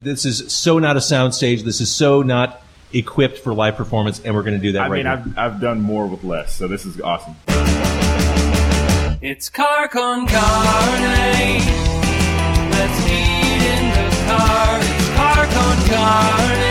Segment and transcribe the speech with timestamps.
[0.00, 1.64] This is so not a soundstage.
[1.64, 2.62] This is so not
[2.92, 5.14] equipped for live performance, and we're going to do that I right mean, now.
[5.14, 7.34] I've, I've done more with less, so this is awesome.
[9.20, 11.58] It's car con carne.
[12.70, 14.78] Let's eat in the car.
[14.80, 16.67] It's car con carne.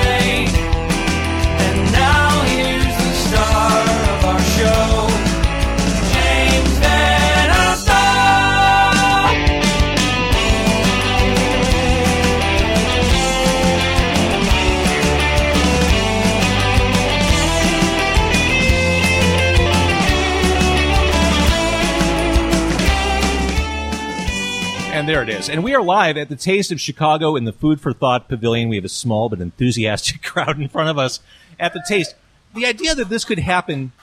[25.08, 25.48] There it is.
[25.48, 28.68] And we are live at the Taste of Chicago in the Food for Thought Pavilion.
[28.68, 31.22] We have a small but enthusiastic crowd in front of us
[31.58, 32.14] at the Taste.
[32.54, 33.94] The idea that this could happen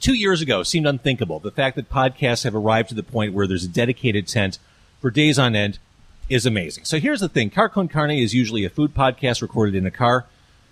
[0.00, 1.38] two years ago seemed unthinkable.
[1.38, 4.58] The fact that podcasts have arrived to the point where there's a dedicated tent
[5.02, 5.80] for days on end
[6.30, 6.86] is amazing.
[6.86, 7.50] So here's the thing.
[7.50, 10.24] Car Con Carne is usually a food podcast recorded in a car.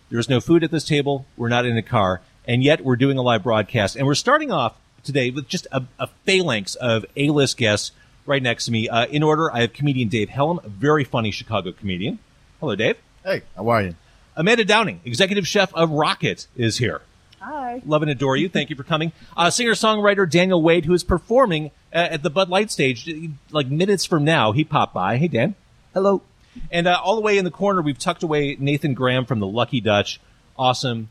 [0.09, 1.27] There's no food at this table.
[1.37, 2.23] We're not in a car.
[2.49, 3.95] And yet we're doing a live broadcast.
[3.95, 7.93] And we're starting off today with just a, a phalanx of A-list guests
[8.27, 8.89] right next to me.
[8.89, 12.19] Uh, in order, I have comedian Dave Helem, a very funny Chicago comedian.
[12.61, 12.97] Hello, Dave.
[13.25, 13.95] Hey, how are you?
[14.37, 17.03] Amanda Downing, executive chef of Rockit, is here.
[17.41, 17.81] Hi.
[17.87, 18.49] Love and adore you.
[18.49, 19.13] Thank you for coming.
[19.37, 23.09] Uh, singer-songwriter Daniel Wade, who is performing uh, at the Bud Light stage
[23.51, 24.53] like minutes from now.
[24.53, 25.17] He popped by.
[25.17, 25.55] Hey, Dan.
[25.95, 26.23] Hello.
[26.71, 29.47] And uh, all the way in the corner, we've tucked away Nathan Graham from the
[29.47, 30.21] Lucky Dutch.
[30.59, 31.11] Awesome,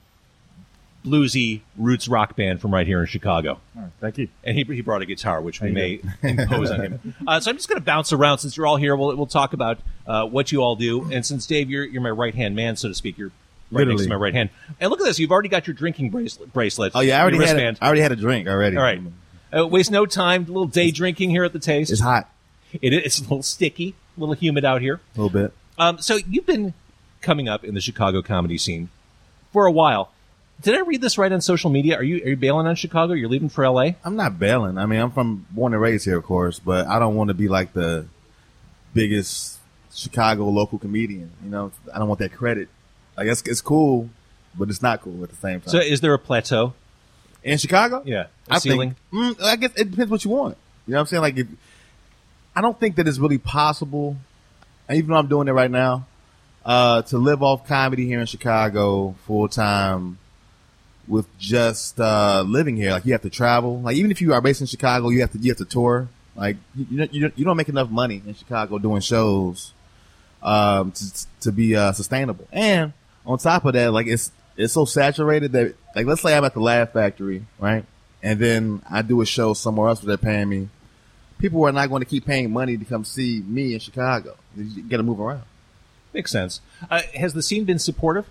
[1.05, 3.59] bluesy roots rock band from right here in Chicago.
[4.01, 4.27] Thank you.
[4.43, 7.15] And he, he brought a guitar, which we may impose on him.
[7.27, 8.95] Uh, so I'm just going to bounce around since you're all here.
[8.95, 11.09] We'll, we'll talk about uh, what you all do.
[11.11, 13.31] And since Dave, you're, you're my right hand man, so to speak, you're
[13.71, 14.49] right next to my right hand.
[14.79, 15.17] And look at this.
[15.19, 16.53] You've already got your drinking bracelet.
[16.53, 17.43] bracelet Oh yeah, I already had.
[17.43, 17.77] wristband.
[17.77, 18.77] A, I already had a drink already.
[18.77, 19.01] All right.
[19.55, 20.43] Uh, waste no time.
[20.43, 21.91] A little day drinking here at the Taste.
[21.91, 22.29] It's hot.
[22.81, 24.95] It is it's a little sticky, a little humid out here.
[25.15, 25.53] A little bit.
[25.77, 26.73] Um, so you've been
[27.21, 28.89] coming up in the Chicago comedy scene
[29.51, 30.11] for a while.
[30.61, 31.97] Did I read this right on social media?
[31.97, 33.13] Are you are you bailing on Chicago?
[33.13, 33.91] You're leaving for LA?
[34.03, 34.77] I'm not bailing.
[34.77, 37.33] I mean, I'm from born and raised here, of course, but I don't want to
[37.33, 38.05] be like the
[38.93, 39.59] biggest
[39.93, 41.31] Chicago local comedian.
[41.43, 42.69] You know, I don't want that credit.
[43.17, 44.09] Like it's it's cool,
[44.57, 45.69] but it's not cool at the same time.
[45.69, 46.73] So is there a plateau?
[47.43, 48.95] in Chicago, Yeah, a I ceiling.
[49.11, 49.37] think.
[49.37, 50.57] Mm, I guess it depends what you want.
[50.87, 51.21] You know what I'm saying?
[51.21, 51.47] Like, if,
[52.55, 54.15] I don't think that it's really possible,
[54.91, 56.07] even though I'm doing it right now,
[56.65, 60.17] uh, to live off comedy here in Chicago full time
[61.07, 62.91] with just uh, living here.
[62.91, 63.81] Like, you have to travel.
[63.81, 66.07] Like, even if you are based in Chicago, you have to you have to tour.
[66.35, 69.73] Like, you you don't, you don't make enough money in Chicago doing shows
[70.45, 72.47] um, to, to be uh, sustainable.
[72.51, 72.93] And
[73.25, 76.53] on top of that, like it's it's so saturated that like let's say I'm at
[76.53, 77.83] the Laugh Factory, right?
[78.23, 80.69] And then I do a show somewhere else where they're paying me.
[81.37, 84.37] People are not going to keep paying money to come see me in Chicago.
[84.55, 85.43] You got to move around.
[86.13, 86.61] Makes sense.
[86.89, 88.25] Uh, has the scene been supportive?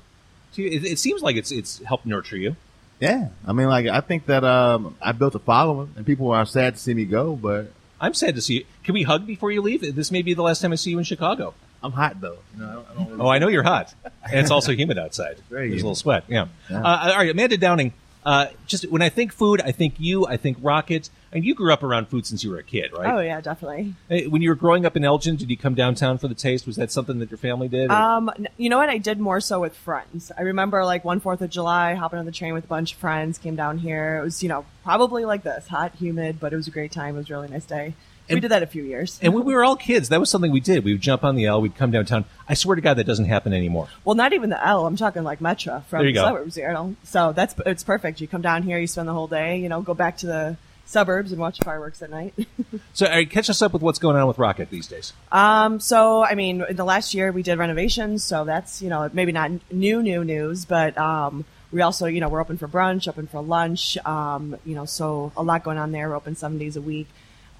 [0.55, 0.71] To you?
[0.71, 2.57] It, it seems like it's it's helped nurture you.
[3.01, 6.47] Yeah, I mean, like I think that um, I built a following, and people are
[6.47, 8.65] sad to see me go, but I'm sad to see you.
[8.83, 9.95] Can we hug before you leave?
[9.95, 11.55] This may be the last time I see you in Chicago.
[11.83, 12.39] I'm hot though.
[12.57, 14.99] Know, I don't, I don't really Oh, I know you're hot, and it's also humid
[14.99, 15.37] outside.
[15.51, 16.25] very There's a little sweat.
[16.29, 16.47] Yeah.
[16.71, 16.81] Yeah.
[16.83, 17.93] Uh, all right, Amanda Downing.
[18.25, 20.27] Uh, just when I think food, I think you.
[20.27, 21.11] I think Rockit.
[21.33, 23.13] And you grew up around food since you were a kid, right?
[23.13, 23.95] Oh yeah, definitely.
[24.09, 26.65] Hey, When you were growing up in Elgin, did you come downtown for the taste?
[26.65, 27.91] Was that something that your family did?
[27.91, 28.89] or- Um, you know what?
[28.89, 30.31] I did more so with friends.
[30.39, 32.99] I remember like one Fourth of July, hopping on the train with a bunch of
[32.99, 34.19] friends, came down here.
[34.19, 37.17] It was you know probably like this, hot, humid, but it was a great time.
[37.17, 37.95] It was a really nice day.
[38.29, 39.19] We did that a few years.
[39.23, 40.85] and when we were all kids, that was something we did.
[40.85, 42.25] We would jump on the L, we'd come downtown.
[42.49, 43.89] I swear to God, that doesn't happen anymore.
[44.05, 44.87] well, not even the L.
[44.87, 46.27] I'm talking like Metro from There you the go.
[46.27, 46.57] suburbs.
[46.57, 48.21] You know, so that's it's perfect.
[48.21, 49.59] You come down here, you spend the whole day.
[49.59, 52.35] You know, go back to the suburbs and watch fireworks at night.
[52.93, 55.13] So, right, catch us up with what's going on with Rockit these days.
[55.33, 59.11] Um, so I mean, in the last year we did renovations, so that's you know
[59.13, 63.09] maybe not new new news, but um, we also you know we're open for brunch,
[63.09, 66.09] open for lunch, um, you know, so a lot going on there.
[66.09, 67.09] We're open seven days a week.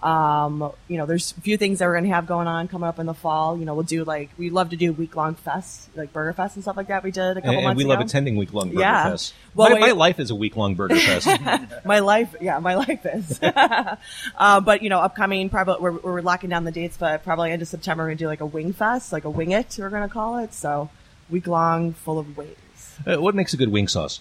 [0.05, 2.99] Um, you know, there's a few things that we're gonna have going on coming up
[2.99, 3.57] in the fall.
[3.59, 6.57] You know, we'll do like we love to do week long fests, like Burger Fest
[6.57, 7.03] and stuff like that.
[7.03, 7.95] We did a couple And, and months we ago.
[7.95, 9.11] love attending week long Burger Yeah.
[9.11, 9.33] Fest.
[9.55, 11.27] Well, my, wait- my life is a week long Burger Fest.
[11.87, 13.41] my life, yeah, my life is.
[13.43, 17.63] uh, but you know, upcoming, probably we're, we're locking down the dates, but probably end
[17.63, 20.09] of September we're gonna do like a wing fest, like a wing it, we're gonna
[20.09, 20.53] call it.
[20.53, 20.91] So
[21.31, 22.99] week long, full of wings.
[23.07, 24.21] Uh, what makes a good wing sauce?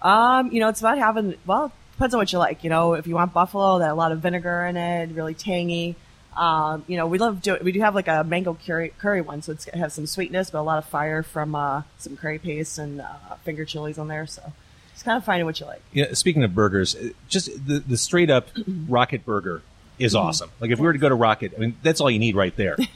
[0.00, 2.62] Um, you know, it's about having well, depends on what you like.
[2.62, 5.96] You know, if you want buffalo, that a lot of vinegar in it, really tangy.
[6.36, 9.42] Um, you know, we love do we do have like a mango curry curry one,
[9.42, 12.38] so it's it has some sweetness, but a lot of fire from uh, some curry
[12.38, 13.06] paste and uh,
[13.42, 14.26] finger chilies on there.
[14.26, 14.52] So
[14.94, 15.82] it's kind of finding what you like.
[15.92, 19.62] Yeah, speaking of burgers, uh, just the, the straight up Rockit Burger
[19.98, 20.48] is awesome.
[20.60, 22.54] Like if we were to go to Rockit, I mean, that's all you need right
[22.54, 22.76] there.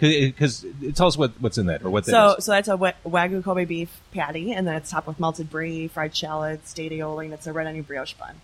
[0.00, 0.64] Because
[0.94, 2.44] tell us what, what's in that or what that So, is.
[2.44, 6.14] so that's a wagyu Kobe beef patty, and then it's topped with melted brie, fried
[6.16, 8.34] shallots, date aioli, and it's a red onion brioche bun.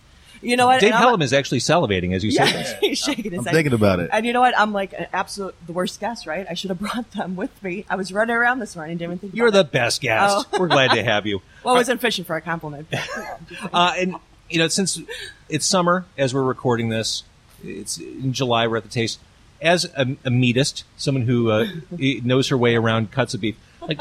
[0.45, 0.79] You know what?
[0.79, 2.73] Dave And Helem is actually salivating as you say Yeah, this.
[2.81, 3.53] he's shaking his I'm head.
[3.53, 4.09] thinking about it.
[4.13, 4.57] And you know what?
[4.57, 6.45] I'm like an absolute the worst guest, right?
[6.49, 7.85] I should have brought them with me.
[7.89, 9.35] I was running around this morning, didn't even think.
[9.35, 9.71] You're the it.
[9.71, 10.47] best guest.
[10.53, 10.59] Oh.
[10.59, 11.41] We're glad to have you.
[11.63, 12.87] Well, I wasn't fishing for a compliment.
[12.91, 13.07] but,
[13.49, 14.15] you know, Uh, and
[14.51, 15.01] you know, since
[15.49, 17.23] it's summer as we're recording this,
[17.63, 18.67] it's in July.
[18.67, 19.19] We're at the taste.
[19.63, 21.65] As a, a meatist, someone who uh,
[21.97, 23.99] knows her way around cuts of beef, like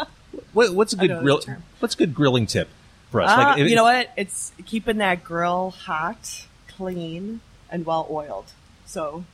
[0.52, 1.41] what, what's a good grill?
[1.79, 2.69] What's a good grilling tip
[3.14, 3.31] for us?
[3.31, 4.11] Uh, like, if- you know what?
[4.16, 7.40] It's keeping that grill hot, clean,
[7.70, 8.46] and well oiled.
[8.87, 9.25] So,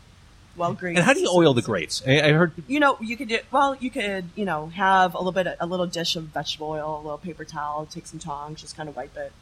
[0.57, 0.99] well greased.
[0.99, 2.03] And how do you oil the grates?
[2.07, 3.75] I, I heard You know, you could do well.
[3.75, 7.03] You could, you know, have a little bit, a little dish of vegetable oil, a
[7.03, 9.33] little paper towel, take some tongs, just kind of wipe it.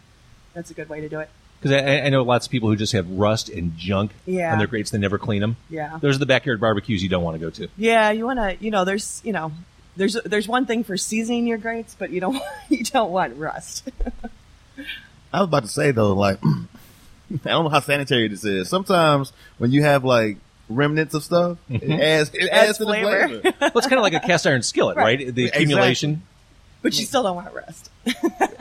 [0.55, 1.29] That's a good way to do it.
[1.61, 4.53] because I, I know lots of people who just have rust and junk Yeah.
[4.53, 4.91] on their grates.
[4.91, 5.57] They never clean them.
[5.69, 5.99] Yeah.
[6.01, 7.69] Those are the backyard barbecues you don't want to go to.
[7.77, 9.51] Yeah, you want to, you know, there's, you know,
[9.99, 12.41] there's there's one thing for seasoning your grates, but you don't
[12.71, 13.89] you don't want rust.
[15.33, 16.49] I was about to say though, like I
[17.51, 18.69] don't know how sanitary this is.
[18.71, 20.39] Sometimes when you have like
[20.71, 23.29] remnants of stuff, it adds it adds, Adds to flavor.
[23.29, 23.57] the flavor.
[23.61, 25.19] Well, it's kind of like a cast iron skillet, right?
[25.19, 25.35] Right.
[25.35, 25.65] The Exactly.
[25.65, 26.23] accumulation.
[26.81, 27.91] but you still don't want rust.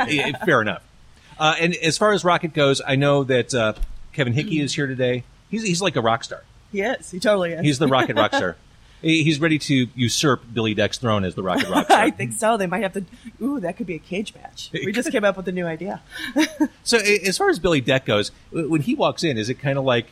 [0.08, 0.84] Yeah, fair enough.
[1.40, 3.74] Uh, and as far as Rockit goes, I know that uh,
[4.12, 5.24] Kevin Hickey is here today.
[5.50, 6.44] He's he's like a rock star.
[6.72, 7.12] He is.
[7.12, 7.62] He totally is.
[7.62, 8.58] He's the Rockit rock star.
[9.08, 11.90] He- He's ready to usurp Billy Dec's throne as the Rockit rock.
[11.90, 12.58] I think so.
[12.58, 13.06] They might have to.
[13.42, 14.70] Ooh, that could be a cage match.
[14.74, 16.02] We just came up with a new idea.
[16.84, 19.84] So as far as Billy Dec goes, when he walks in, is it kind of
[19.84, 20.08] like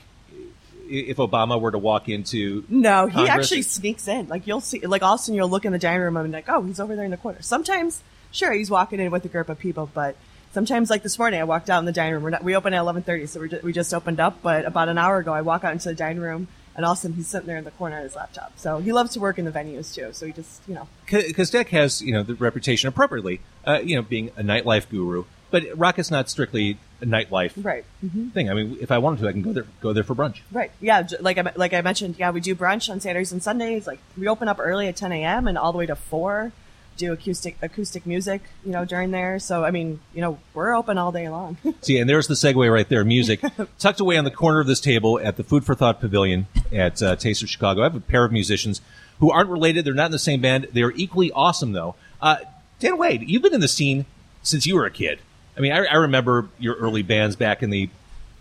[0.89, 2.63] if Obama were to walk into?
[2.69, 3.29] No, he Congress?
[3.45, 4.27] actually sneaks in.
[4.27, 6.31] Like you'll see, like all of a sudden you'll look in the dining room and
[6.31, 7.41] be like, oh, he's over there in the corner.
[7.41, 8.01] Sometimes,
[8.31, 10.15] sure, he's walking in with a group of people, but
[10.51, 12.23] sometimes, like this morning, I walked out in the dining room.
[12.23, 14.41] We're not, we open at eleven thirty, so we just, we just opened up.
[14.41, 16.97] But about an hour ago, I walk out into the dining room, and all of
[16.97, 18.53] a sudden he's sitting there in the corner on his laptop.
[18.57, 20.09] So he loves to work in the venues too.
[20.13, 23.95] So he just, you know, Because Dec has you know the reputation appropriately, uh, you
[23.95, 25.25] know, being a nightlife guru.
[25.51, 27.85] But Rockit's not strictly a nightlife right.
[28.33, 28.49] thing.
[28.49, 30.39] I mean, if I wanted to, I can go there go there for brunch.
[30.51, 30.71] Right.
[30.81, 31.07] Yeah.
[31.19, 33.87] Like I like I mentioned, yeah, we do brunch on Saturdays and Sundays.
[33.87, 35.47] Like we open up early at 10 a.m.
[35.47, 36.51] and all the way to four.
[36.97, 39.39] Do acoustic acoustic music, you know, during there.
[39.39, 41.57] So I mean, you know, we're open all day long.
[41.81, 43.03] See, and there's the segue right there.
[43.03, 43.41] Music
[43.79, 47.01] tucked away on the corner of this table at the Food for Thought Pavilion at
[47.01, 47.81] uh, Taste of Chicago.
[47.81, 48.81] I have a pair of musicians
[49.19, 49.85] who aren't related.
[49.85, 50.67] They're not in the same band.
[50.73, 51.95] They are equally awesome, though.
[52.21, 52.37] Uh,
[52.79, 54.05] Dan Wade, you've been in the scene
[54.43, 55.19] since you were a kid.
[55.57, 57.89] I mean, I, I remember your early bands back in the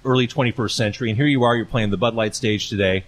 [0.05, 1.57] early 21st century, and here you are.
[1.57, 3.05] You're playing the Bud Light stage today.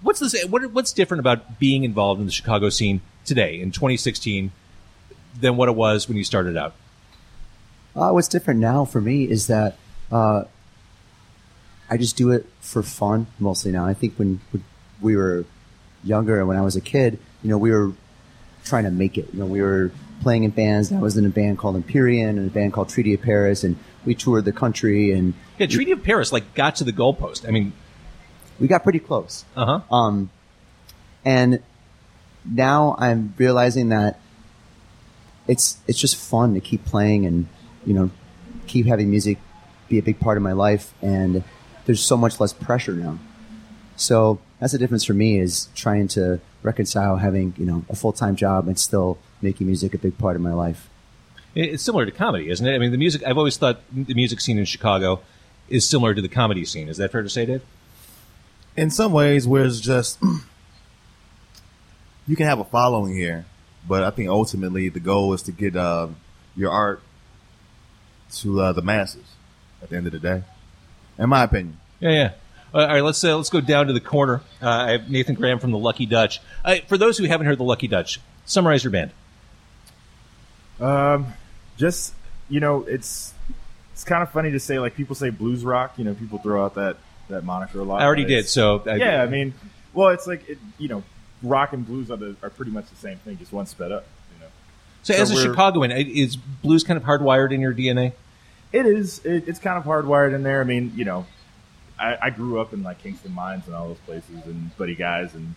[0.00, 0.44] What's this?
[0.44, 4.52] What, what's different about being involved in the Chicago scene today in 2016
[5.40, 6.74] than what it was when you started out?
[7.96, 9.76] Uh, what's different now for me is that
[10.10, 10.44] uh,
[11.88, 13.84] I just do it for fun mostly now.
[13.86, 14.40] I think when,
[15.00, 15.44] we were
[16.02, 17.92] younger and when I was a kid, you know, we were
[18.64, 19.28] trying to make it.
[19.32, 19.90] You know, we were
[20.22, 20.90] playing in bands.
[20.92, 23.76] I was in a band called Empyrean and a band called Treaty of Paris, and
[24.04, 27.46] we toured the country and Yeah, Treaty of Paris like got to the goalpost.
[27.46, 27.72] I mean,
[28.58, 29.44] we got pretty close.
[29.56, 29.94] uh huh.
[29.94, 30.30] Um,
[31.24, 31.62] and
[32.44, 34.20] now I'm realizing that
[35.46, 37.46] it's it's just fun to keep playing and
[37.84, 38.10] you know
[38.66, 39.38] keep having music
[39.88, 40.94] be a big part of my life.
[41.02, 41.44] And
[41.86, 43.18] there's so much less pressure now.
[43.96, 48.12] So that's the difference for me is trying to reconcile having you know a full
[48.12, 50.88] time job and still making music a big part of my life.
[51.54, 52.74] It's similar to comedy, isn't it?
[52.74, 53.22] I mean, the music.
[53.24, 55.20] I've always thought the music scene in Chicago
[55.68, 56.88] is similar to the comedy scene.
[56.88, 57.62] Is that fair to say, Dave?
[58.76, 60.18] in some ways where it's just
[62.26, 63.44] you can have a following here,
[63.86, 66.16] but I think ultimately the goal is to get um,
[66.56, 67.02] your art
[68.36, 69.24] to uh, the masses
[69.82, 70.42] at the end of the day.
[71.18, 71.78] In my opinion.
[72.00, 72.32] Yeah, yeah.
[72.72, 74.40] Uh, all right, let's uh, let's go down to the corner.
[74.60, 76.40] Uh, I have Nathan Graham from the Lucky Dutch.
[76.64, 79.12] Uh, for those who haven't heard the Lucky Dutch, summarize your band.
[80.80, 81.32] Um,
[81.76, 82.14] just
[82.48, 83.32] you know, it's
[83.92, 85.94] it's kind of funny to say like people say blues rock.
[85.98, 86.96] You know, people throw out that
[87.28, 88.00] that moniker a lot.
[88.00, 88.48] I already did.
[88.48, 89.54] So I, yeah, I mean,
[89.92, 91.04] well, it's like it, you know,
[91.42, 94.06] rock and blues are the, are pretty much the same thing, just one sped up.
[94.34, 94.50] You know,
[95.02, 98.12] So, so as a Chicagoan, is blues kind of hardwired in your DNA?
[98.72, 99.24] it is.
[99.24, 100.60] It, it's kind of hardwired in there.
[100.60, 101.26] I mean, you know,
[101.98, 105.34] I, I grew up in like Kingston Mines and all those places, and Buddy Guys,
[105.34, 105.54] and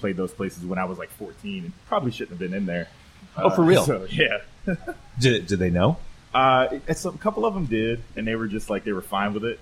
[0.00, 2.88] played those places when I was like 14, and probably shouldn't have been in there.
[3.36, 3.84] Oh, for real?
[3.86, 4.38] So yeah.
[5.20, 5.96] Did, did they know?
[6.34, 9.32] Uh, it's, a couple of them did, and they were just like they were fine
[9.32, 9.58] with it.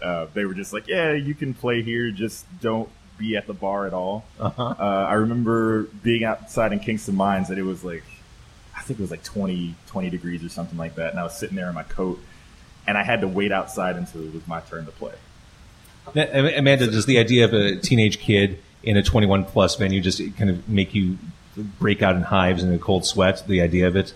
[0.00, 2.88] Uh, they were just like, yeah, you can play here, just don't
[3.18, 4.24] be at the bar at all.
[4.38, 4.74] Uh-huh.
[4.78, 8.04] Uh, I remember being outside in Kingston Mines, and it was like,
[8.76, 11.36] I think it was like 20, 20 degrees or something like that, and I was
[11.36, 12.20] sitting there in my coat,
[12.86, 15.14] and I had to wait outside until it was my turn to play.
[16.14, 20.00] Now, Am- Amanda, does the idea of a teenage kid in a 21 plus venue
[20.00, 21.18] just kind of make you
[21.78, 23.42] break out in hives and a cold sweat?
[23.46, 24.14] The idea of it?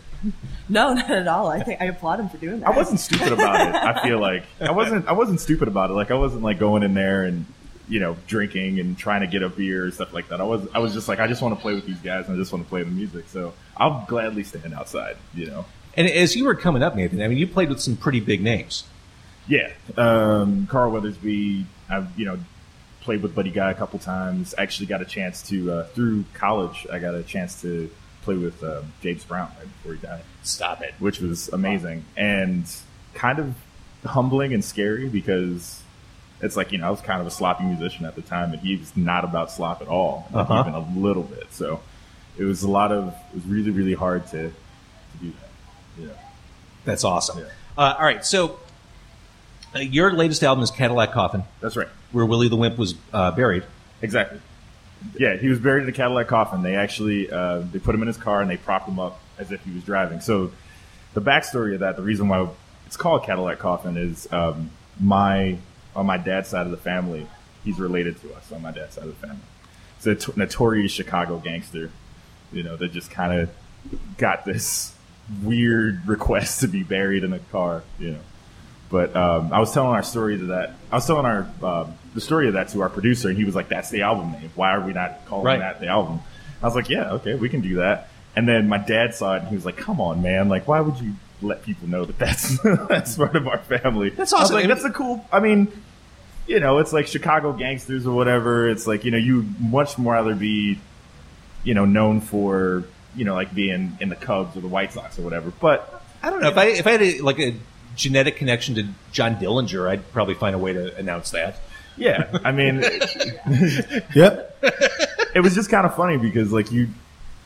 [0.69, 1.49] No, not at all.
[1.49, 2.69] I think I applaud him for doing that.
[2.69, 3.75] I wasn't stupid about it.
[3.75, 5.07] I feel like I wasn't.
[5.09, 5.95] I wasn't stupid about it.
[5.95, 7.45] Like I wasn't like going in there and
[7.89, 10.41] you know drinking and trying to get a beer or stuff like that.
[10.41, 10.67] I was.
[10.75, 12.53] I was just like I just want to play with these guys and I just
[12.53, 13.27] want to play the music.
[13.29, 15.17] So I'll gladly stand outside.
[15.35, 15.65] You know.
[15.95, 18.43] And as you were coming up, Nathan, I mean, you played with some pretty big
[18.43, 18.85] names.
[19.47, 21.65] Yeah, um, Carl Weathersby.
[21.91, 22.39] I've you know
[23.01, 24.55] played with Buddy Guy a couple times.
[24.57, 26.87] Actually, got a chance to uh, through college.
[26.91, 27.91] I got a chance to
[28.23, 30.95] play with um, James Brown right before he died, Stop it.
[31.01, 32.65] which was amazing and
[33.15, 33.55] kind of
[34.05, 35.82] humbling and scary because
[36.43, 38.61] it's like you know I was kind of a sloppy musician at the time, and
[38.61, 40.61] he was not about slop at all, like, Uh-huh.
[40.69, 41.47] even a little bit.
[41.53, 41.81] So
[42.39, 43.09] it was a lot of.
[43.31, 46.03] It was really really hard to to do that.
[46.03, 46.09] Yeah.
[46.85, 47.39] That's awesome.
[47.39, 47.45] Yeah.
[47.79, 48.59] Uh, all right, so
[49.75, 51.89] uh, your latest album is Cadillac Coffin, That's right.
[52.11, 53.65] where Willie the Wimp was uh, buried.
[54.03, 54.41] Exactly.
[55.19, 56.63] Yeah, he was buried in a Cadillac coffin.
[56.63, 59.51] They actually uh, they put him in his car and they propped him up as
[59.53, 60.21] if he was driving.
[60.21, 60.53] So
[61.15, 62.49] the backstory of that, the reason why
[62.87, 64.71] it's called Cadillac coffin, is um,
[65.01, 65.57] my
[65.95, 67.27] on my dad's side of the family,
[67.65, 69.43] he's related to us on my dad's side of the family.
[69.99, 71.91] It's a t- notorious Chicago gangster,
[72.53, 73.51] you know, that just kind of
[74.19, 74.95] got this
[75.43, 78.19] weird request to be buried in a car, you know.
[78.91, 80.75] But um, I was telling our story to that.
[80.91, 83.55] I was telling our um, the story of that to our producer, and he was
[83.55, 84.51] like, "That's the album name.
[84.55, 85.61] Why are we not calling Right.
[85.61, 86.21] that the album?"
[86.63, 89.41] I was like, "Yeah, okay, we can do that." And then my dad saw it,
[89.41, 90.51] and he was like, "Come on, man!
[90.51, 92.59] Like, why would you let people know that that's
[92.89, 94.57] that's part of our family?" That's I was awesome.
[94.57, 95.25] like, that's a cool.
[95.33, 95.69] I mean,
[96.47, 98.69] you know, it's like Chicago gangsters or whatever.
[98.69, 100.79] It's like you know, you much more rather be,
[101.65, 102.85] you know, known for
[103.15, 105.53] you know, like being in the Cubs or the White Sox or whatever.
[105.61, 107.55] But I don't know if I if I had a, like a
[107.95, 111.57] genetic connection to John Dillinger, I'd probably find a way to announce that.
[111.99, 112.77] yeah, I mean,
[114.15, 114.65] Yep.
[115.35, 116.89] it was just kind of funny because like you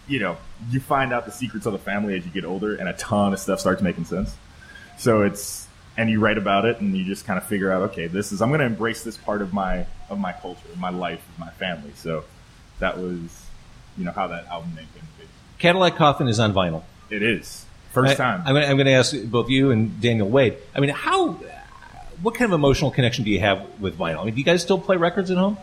[0.08, 0.36] you know
[0.70, 3.32] you find out the secrets of the family as you get older and a ton
[3.32, 4.34] of stuff starts making sense
[4.98, 8.06] so it's and you write about it and you just kind of figure out okay
[8.06, 11.24] this is i'm going to embrace this part of my of my culture my life
[11.38, 12.24] my family so
[12.78, 13.46] that was
[13.96, 16.82] you know how that album name came to be Cadillac Coffin is on vinyl.
[17.10, 20.28] it is first I- time I'm going, I'm going to ask both you and Daniel
[20.28, 20.58] Wade.
[20.74, 21.40] I mean, how,
[22.20, 24.20] what kind of emotional connection do you have with vinyl?
[24.20, 25.56] I mean, do you guys still play records at home?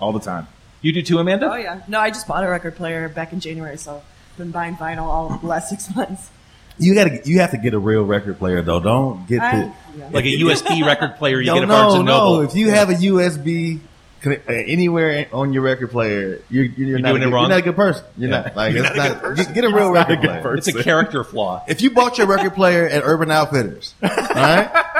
[0.00, 0.48] all the time
[0.82, 1.50] You do too, Amanda?
[1.50, 1.80] Oh yeah.
[1.88, 3.96] No, I just bought a record player back in January, so
[4.32, 6.30] I've been buying vinyl all the last six months.
[6.78, 8.80] You gotta, you have to get a real record player though.
[8.80, 10.08] Don't get I- the yeah.
[10.10, 12.18] Like a USB record player you Yo, get at Barnes no, and no.
[12.18, 12.40] Noble.
[12.42, 13.78] If you have a USB
[14.24, 17.42] uh, anywhere on your record player, you're, you're, You're not doing a it good, wrong?
[17.42, 18.04] You're not a good person.
[18.16, 18.40] You're Yeah.
[18.40, 19.20] not like You're it's not a not.
[19.20, 19.44] good person.
[19.46, 20.42] Get, get a real You're a record good player.
[20.42, 20.58] person.
[20.58, 21.62] it's a character flaw.
[21.68, 24.70] If you bought your record player at Urban Outfitters, all right,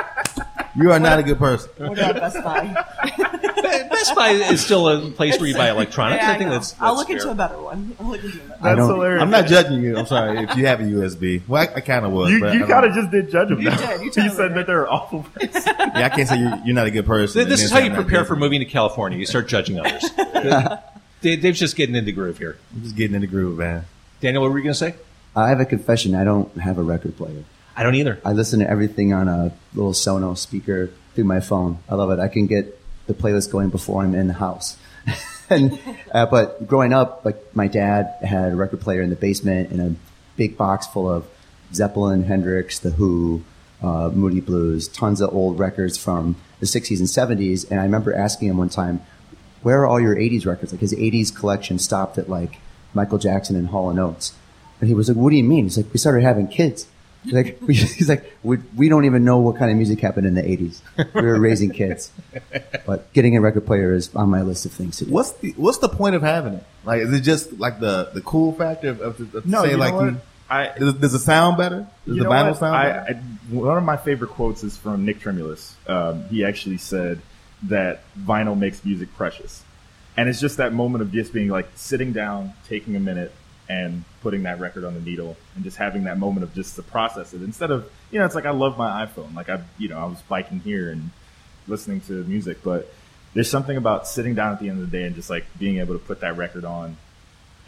[0.76, 1.70] you are not a good person.
[1.78, 2.84] What about Best Buy?
[3.90, 6.22] Best Buy is still a place where you buy electronics.
[6.22, 6.54] Yeah, I think know.
[6.56, 7.16] that's, that's I'll look fair.
[7.16, 7.96] into a better one.
[8.00, 8.54] I'll look into a better.
[8.60, 9.96] I that's don't- hilarious I'm not judging you.
[9.96, 11.42] I'm sorry if you have a USB.
[11.48, 12.30] Well, I, I kind of was.
[12.30, 13.76] you, but you I kind don't- of just did judge them You now.
[13.76, 14.56] did, you you said did.
[14.56, 15.62] that they're awful person.
[15.78, 17.40] Yeah, I can't say you're, you're not a good person.
[17.40, 19.18] Th- This is how you prepare for moving to California.
[19.18, 20.04] You start judging others.
[21.20, 22.56] Dave- Dave's just getting into groove here.
[22.74, 23.84] I'm just getting in the groove, man.
[24.20, 24.94] Daniel, what were you going to say?
[25.36, 26.14] I have a confession.
[26.14, 27.44] I don't have a record player.
[27.76, 28.20] I don't either.
[28.24, 31.78] I listen to everything on a little Sonos speaker through my phone.
[31.88, 32.18] I love it.
[32.18, 34.76] I can get the playlist going before I'm in the house.
[35.50, 35.78] and
[36.12, 39.80] uh, but growing up, like my dad had a record player in the basement and
[39.80, 39.94] a
[40.36, 41.26] big box full of
[41.74, 43.42] Zeppelin, Hendrix, The Who,
[43.82, 47.08] uh, Moody Blues, tons of old records from the 60s and
[47.40, 47.68] 70s.
[47.70, 49.00] And I remember asking him one time,
[49.62, 52.58] "Where are all your 80s records?" Like his 80s collection stopped at like
[52.94, 54.34] Michael Jackson and Hall Oates.
[54.80, 56.86] And he was like, "What do you mean?" He's like, "We started having kids."
[57.24, 60.26] He's like, we, he's like, we, we don't even know what kind of music happened
[60.26, 60.80] in the '80s.
[61.14, 62.10] We were raising kids,
[62.86, 65.12] but getting a record player is on my list of things to do.
[65.12, 66.64] What's the What's the point of having it?
[66.84, 69.76] Like, is it just like the the cool factor of, of, of No, say you
[69.76, 70.04] know like what?
[70.04, 71.86] you, I- does, does it sound better?
[72.06, 72.58] Does You the vinyl what?
[72.58, 73.14] sound I, better?
[73.50, 75.72] I, one of my favorite quotes is from Nick Tremulis.
[75.88, 77.20] Um, he actually said
[77.64, 79.62] that vinyl makes music precious,
[80.16, 83.32] and it's just that moment of just being like sitting down, taking a minute,
[83.68, 86.82] and putting that record on the needle, and just having that moment of just to
[86.82, 89.34] process it instead of you know it's like I love my iPhone.
[89.34, 91.10] Like I you know I was biking here and
[91.66, 92.92] listening to music, but
[93.34, 95.78] there's something about sitting down at the end of the day and just like being
[95.78, 96.96] able to put that record on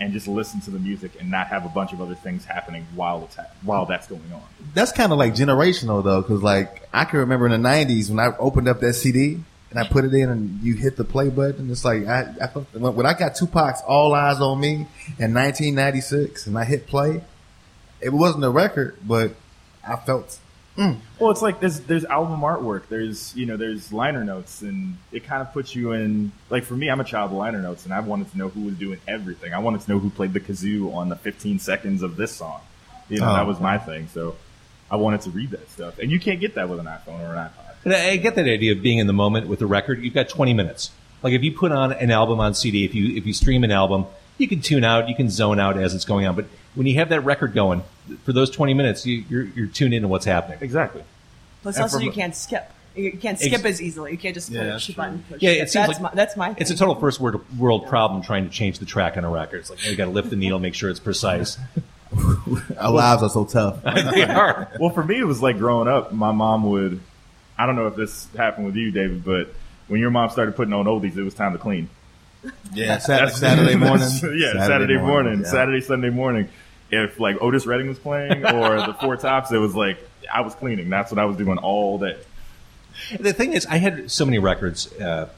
[0.00, 2.86] and just listen to the music and not have a bunch of other things happening
[2.94, 4.42] while it's ha- while that's going on.
[4.74, 8.18] That's kind of like generational though, because like I can remember in the '90s when
[8.18, 9.42] I opened up that CD
[9.74, 11.70] and I put it in, and you hit the play button.
[11.70, 14.86] It's like I, I when I got Tupac's "All Eyez on Me"
[15.18, 17.22] in 1996, and I hit play.
[18.00, 19.32] It wasn't a record, but
[19.86, 20.38] I felt
[20.76, 20.98] mm.
[21.18, 22.82] Well, it's like there's there's album artwork.
[22.88, 26.30] There's you know there's liner notes, and it kind of puts you in.
[26.50, 28.62] Like for me, I'm a child of liner notes, and I wanted to know who
[28.62, 29.52] was doing everything.
[29.54, 32.60] I wanted to know who played the kazoo on the 15 seconds of this song.
[33.08, 33.34] You know, Oh.
[33.34, 34.08] that was my thing.
[34.12, 34.36] So
[34.90, 37.34] I wanted to read that stuff, and you can't get that with an iPhone or
[37.34, 37.63] an iPod.
[37.84, 40.02] And I I get that idea of being in the moment with the record.
[40.02, 40.90] You've got 20 minutes.
[41.22, 43.70] Like if you put on an album on CD, if you if you stream an
[43.70, 44.06] album,
[44.38, 46.34] you can tune out, you can zone out as it's going on.
[46.36, 47.82] But when you have that record going
[48.24, 50.58] for those 20 minutes, you, you're you're tuned into what's happening.
[50.60, 51.02] Exactly.
[51.62, 52.70] Plus, And also from- you can't skip.
[52.96, 54.12] You can't skip Ex- as easily.
[54.12, 55.24] You can't just Yeah, push that's a button.
[55.28, 55.62] Push Yeah, skip.
[55.64, 56.54] it seems that's like my, that's my.
[56.58, 59.58] It's a total first world, world problem trying to change the track on a record.
[59.60, 61.58] It's like you got to lift the needle, make sure it's precise.
[62.78, 63.82] Our lives are so tough.
[64.14, 64.70] they are.
[64.78, 66.12] Well, for me, it was like growing up.
[66.12, 67.00] My mom would.
[67.58, 69.48] I don't know if this happened with you, David, but
[69.88, 71.88] when your mom started putting on oldies, it was time to clean.
[72.72, 74.08] Yeah, Sat- That's- Saturday morning.
[74.36, 75.50] yeah, Saturday, morning, yeah.
[75.50, 76.48] Saturday, Sunday morning.
[76.90, 79.98] If like Otis Redding was playing or the Four Tops, it was like
[80.32, 80.90] I was cleaning.
[80.90, 82.18] That's what I was doing all day.
[83.18, 85.28] The thing is, I had so many records, uh,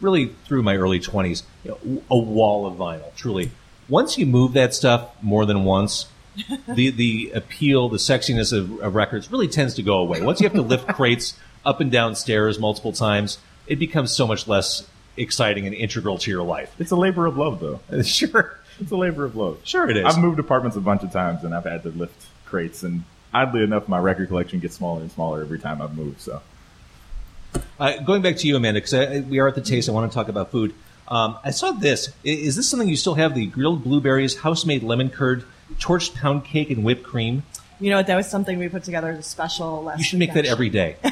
[0.00, 3.50] really through my early 20s, you know, a wall of vinyl, truly.
[3.88, 6.06] Once you move that stuff more than once,
[6.68, 10.20] the, the appeal, the sexiness of, of records really tends to go away.
[10.20, 14.26] Once you have to lift crates up and down stairs multiple times, it becomes so
[14.26, 14.86] much less
[15.18, 16.74] exciting and integral to your life.
[16.78, 17.80] It's a labor of love, though.
[18.02, 18.58] Sure.
[18.78, 19.58] It's a labor of love.
[19.64, 20.04] Sure it is.
[20.04, 22.82] I've moved apartments a bunch of times, and I've had to lift crates.
[22.82, 26.20] And oddly enough, my record collection gets smaller and smaller every time I've moved.
[26.20, 26.42] So
[27.80, 29.88] Uh, going back to you, Amanda, because we are at the taste.
[29.88, 30.74] I want to talk about food.
[31.08, 32.10] Um, I saw this.
[32.22, 33.34] Is this something you still have?
[33.34, 35.44] The grilled blueberries, house-made lemon curd,
[35.78, 37.44] torched pound cake, and whipped cream.
[37.78, 38.06] You know what?
[38.06, 40.70] That was something we put together as a special last You should make that every
[40.70, 40.96] day.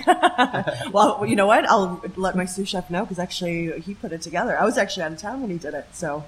[0.92, 1.64] Well, you know what?
[1.68, 4.58] I'll let my sous chef know because actually he put it together.
[4.58, 6.24] I was actually out of town when he did it, so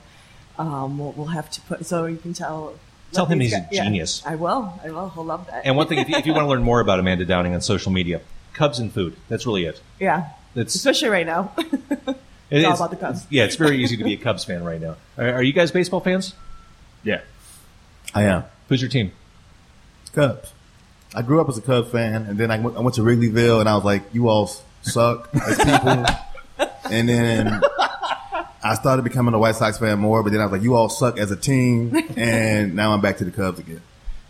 [0.59, 2.75] um, we'll, we'll have to put so you can tell.
[3.13, 4.23] Tell him these he's a guys- yeah, genius.
[4.27, 4.79] I will.
[4.85, 5.09] I will.
[5.11, 5.65] He'll love that.
[5.67, 7.61] And one thing, if you, if you want to learn more about Amanda Downing on
[7.61, 8.21] social media,
[8.53, 9.17] Cubs and food.
[9.29, 9.81] That's really it.
[10.01, 11.53] yeah, That's especially right now.
[12.51, 13.27] it all is- about the Cubs.
[13.31, 14.97] Yeah, it's very easy to be a Cubs fan right now.
[15.19, 16.35] Are, are you guys baseball fans?
[17.03, 17.23] yeah,
[18.15, 18.45] I am.
[18.69, 19.13] Who's your team?
[20.17, 20.53] Cubs.
[21.15, 23.61] I grew up as a Cubs fan, and then I went, I went to Wrigleyville,
[23.61, 26.07] and I was like, "You all suck as people."
[26.91, 27.61] and then
[28.65, 30.89] I started becoming a White Sox fan more, but then I was like, "You all
[30.89, 33.83] suck as a team," and now I'm back to the Cubs again.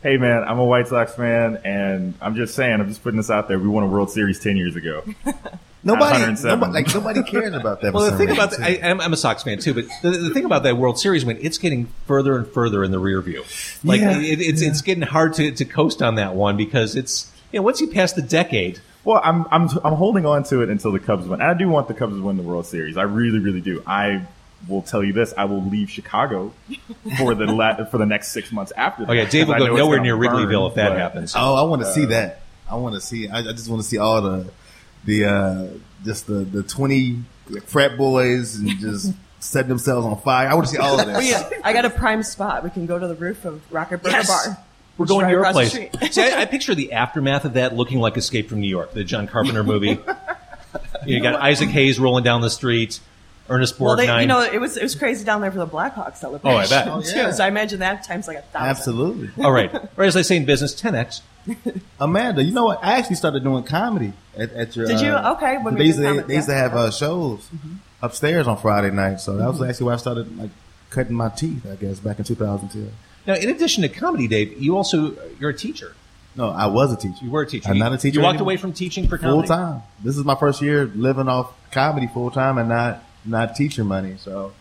[0.03, 3.31] Hey man, I'm a White Sox fan, and I'm just saying, I'm just putting this
[3.31, 3.59] out there.
[3.59, 5.05] We won a World Series ten years ago.
[5.87, 7.93] Nobody, nobody, like nobody cares about that.
[7.95, 8.59] Well, the thing about the.
[8.63, 11.25] I, I'm, I'm a Sox fan too, but the, the thing about that World Series
[11.25, 13.45] win, it's getting further and further in the rear view.
[13.85, 14.19] Like Yeah.
[14.19, 17.63] it, it's it's getting hard to, to coast on that one because it's you know
[17.63, 20.99] once you pass the decade, Well, I'm I'm I'm holding on to it until the
[20.99, 21.41] Cubs win.
[21.41, 22.97] And I do want the Cubs to win the World Series.
[22.97, 23.83] I really, really do.
[23.87, 24.27] I
[24.69, 26.53] will tell you this: I will leave Chicago
[27.17, 29.05] for the la- for the next six months after.
[29.05, 31.35] That, oh yeah, Dave will go nowhere gonna near burn, Wrigleyville if that but- happens.
[31.37, 32.43] Oh, I want to see uh, that.
[32.69, 33.29] I want to see.
[33.29, 34.51] I, I just want to see all the
[35.07, 35.67] the uh,
[36.05, 37.23] just the the twenty
[37.67, 40.49] frat boys and just setting themselves on fire.
[40.49, 41.25] I want to see all of that.
[41.25, 42.63] Yeah, I got a prime spot.
[42.65, 44.29] We can go to the roof of Rockit Burger Yes!
[44.47, 44.59] Bar.
[44.99, 45.73] We're going to your place.
[45.73, 45.91] See,
[46.23, 49.27] I, I picture the aftermath of that looking like Escape from New York, the John
[49.29, 49.99] Carpenter movie.
[51.05, 52.99] you got Isaac Hayes rolling down the street,
[53.51, 54.23] Ernest Well, they, Borgnine.
[54.23, 56.51] you know, it was it was crazy down there for the Blackhawks celebration.
[56.51, 56.89] Oh, I bet.
[56.89, 57.15] Oh, too.
[57.15, 57.31] yeah.
[57.31, 58.69] So I imagine that times like a thousand.
[58.71, 59.45] Absolutely.
[59.45, 61.21] All right, or as I say in business, 10x.
[62.01, 62.85] Amanda, you know what?
[62.85, 64.87] I actually started doing comedy at, at your.
[64.87, 65.11] Did you?
[65.11, 67.49] uh, Okay, when we they used, to, comedy, they used to have uh, shows
[68.03, 70.51] upstairs on Friday night, so that was actually where I started like
[70.91, 71.67] cutting my teeth.
[71.71, 72.91] I guess back in 2002.
[73.27, 75.95] Now, in addition to comedy, Dave, you also you're a teacher.
[76.37, 77.25] No, I was a teacher.
[77.25, 77.71] You were a teacher.
[77.71, 78.19] I'm not a teacher.
[78.19, 78.53] You walked anymore.
[78.53, 79.49] away from teaching for comedy.
[79.49, 79.83] full time.
[80.05, 84.17] This is my first year living off comedy full time and not not teacher money.
[84.19, 84.53] So so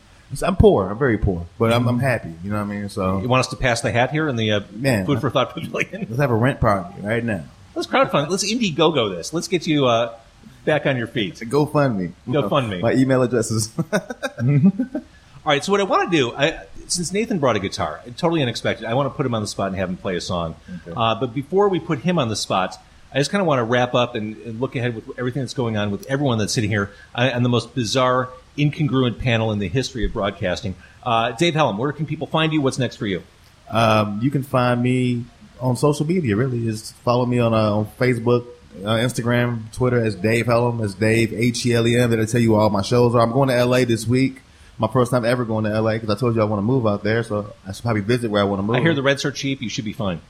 [0.43, 0.89] I'm poor.
[0.89, 2.33] I'm very poor, but I'm, I'm happy.
[2.43, 2.89] You know what I mean?
[2.89, 5.05] So You want us to pass the hat here in the uh, Man.
[5.05, 5.91] Food for Thought Pavilion?
[6.09, 7.43] let's have a rent party right now.
[7.75, 8.29] Let's crowdfund.
[8.29, 9.33] Let's Indiegogo this.
[9.33, 10.17] Let's get you uh,
[10.65, 11.47] back on your feet.
[11.47, 12.11] Go fund me.
[12.27, 12.81] GoFundMe.
[12.81, 15.63] My email address is All right.
[15.63, 18.93] So what I want to do, I, since Nathan brought a guitar, totally unexpected, I
[18.95, 20.55] want to put him on the spot and have him play a song.
[20.95, 22.77] Uh, but before we put him on the spot,
[23.13, 25.53] I just kind of want to wrap up and, and look ahead with everything that's
[25.53, 29.59] going on with everyone that's sitting here uh, on the most bizarre, incongruent panel in
[29.59, 30.75] the history of broadcasting.
[31.03, 32.61] Uh, Dave Helem, where can people find you?
[32.61, 33.23] What's next for you?
[33.69, 35.25] Um, you can find me
[35.59, 36.35] on social media.
[36.35, 38.45] Really, is follow me on uh, on Facebook,
[38.83, 42.09] uh, Instagram, Twitter as Dave Helem, as Dave H E L E M.
[42.09, 43.21] That'll tell you all my shows are.
[43.21, 44.41] I'm going to LA this week.
[44.77, 46.85] My first time ever going to LA because I told you I want to move
[46.85, 48.75] out there, so I should probably visit where I want to move.
[48.75, 49.61] I hear the rents are cheap.
[49.61, 50.21] You should be fine.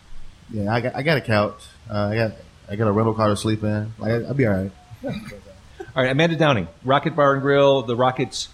[0.52, 1.64] yeah, I got I got a couch.
[1.90, 2.32] Uh, I got
[2.70, 3.94] I got a rental car to sleep in.
[3.98, 4.72] Like, I'll be all right.
[5.96, 8.50] All right, Amanda Downing, Rockit Bar and Grill, the Rockets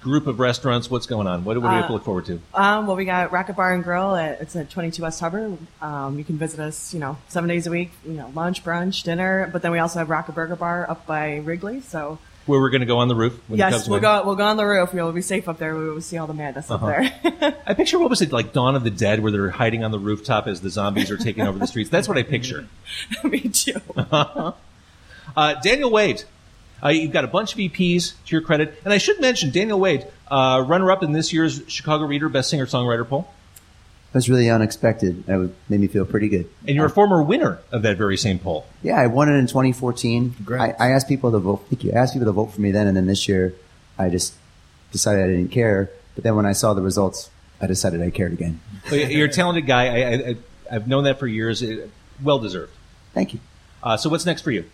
[0.00, 0.88] group of restaurants?
[0.90, 1.44] What's going on?
[1.44, 2.40] What, what do we have to look forward to?
[2.52, 4.14] Um, well, we got Rockit Bar and Grill.
[4.14, 5.58] At, it's at 22 West Hubbard.
[5.82, 7.90] Um, you can visit us, you know, seven days a week.
[8.04, 9.48] You know, lunch, brunch, dinner.
[9.52, 11.80] But then we also have Rockit Burger Bar up by Wrigley.
[11.80, 13.40] So Where we're going to go on the roof?
[13.48, 14.22] When yes, we'll go.
[14.24, 14.94] We'll go on the roof.
[14.94, 15.74] We'll be safe up there.
[15.74, 16.86] We will see all the madness Uh-huh.
[16.86, 17.56] up there.
[17.66, 19.98] I picture what was it like Dawn of the Dead, where they're hiding on the
[19.98, 21.90] rooftop as the zombies are taking over the streets.
[21.90, 22.68] That's what I picture.
[23.24, 23.80] Me too.
[25.36, 26.24] Uh, Daniel Wade,
[26.82, 29.80] uh, you've got a bunch of EPs to your credit, and I should mention Daniel
[29.80, 33.28] Wade, uh, runner-up in this year's Chicago Reader Best Singer Songwriter poll,
[34.12, 35.26] That was really unexpected.
[35.26, 36.46] That would- made me feel pretty good.
[36.66, 38.64] and you're a former winner of that very same poll.
[38.82, 40.36] Yeah, I won it in 2014.
[40.44, 40.60] Great.
[40.60, 41.66] I, I asked people to vote.
[41.68, 41.90] Thank you.
[41.92, 43.54] I asked people to vote for me then, and then this year,
[43.98, 44.34] I just
[44.92, 45.90] decided I didn't care.
[46.14, 47.28] But then when I saw the results,
[47.60, 48.60] I decided I cared again.
[48.90, 49.86] But you're a talented guy.
[49.86, 50.36] I, I, I,
[50.72, 51.64] I've known that for years.
[52.22, 52.72] Well deserved.
[53.14, 53.40] Thank you.
[53.82, 54.64] Uh, so what's next for you?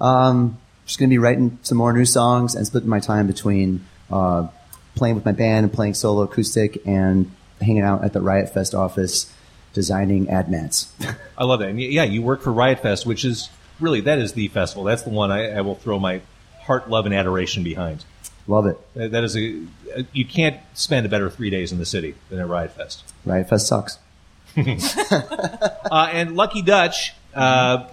[0.00, 3.84] Um, just going to be writing some more new songs and splitting my time between
[4.10, 4.48] uh,
[4.94, 7.30] playing with my band and playing solo acoustic and
[7.60, 9.32] hanging out at the Riot Fest office
[9.72, 10.92] designing ad mats.
[11.38, 11.68] I love that.
[11.68, 14.84] And yeah, you work for Riot Fest, which is really that is the festival.
[14.84, 16.20] That's the one I, I will throw my
[16.60, 18.04] heart, love, and adoration behind.
[18.48, 18.78] Love it.
[18.94, 19.62] That that is a
[20.12, 23.02] you can't spend a better three days in the city than at Riot Fest.
[23.24, 23.98] Riot Fest sucks.
[25.86, 27.86] Uh, and Lucky Dutch, uh,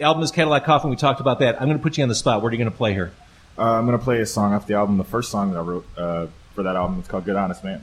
[0.00, 0.90] album is Cadillac Coffin.
[0.90, 1.60] We talked about that.
[1.60, 2.42] I'm going to put you on the spot.
[2.42, 3.12] What are you going to play here?
[3.58, 4.98] Uh, I'm gonna play a song off the album.
[4.98, 7.82] The first song that I wrote uh, for that album It's called "Good Honest Man."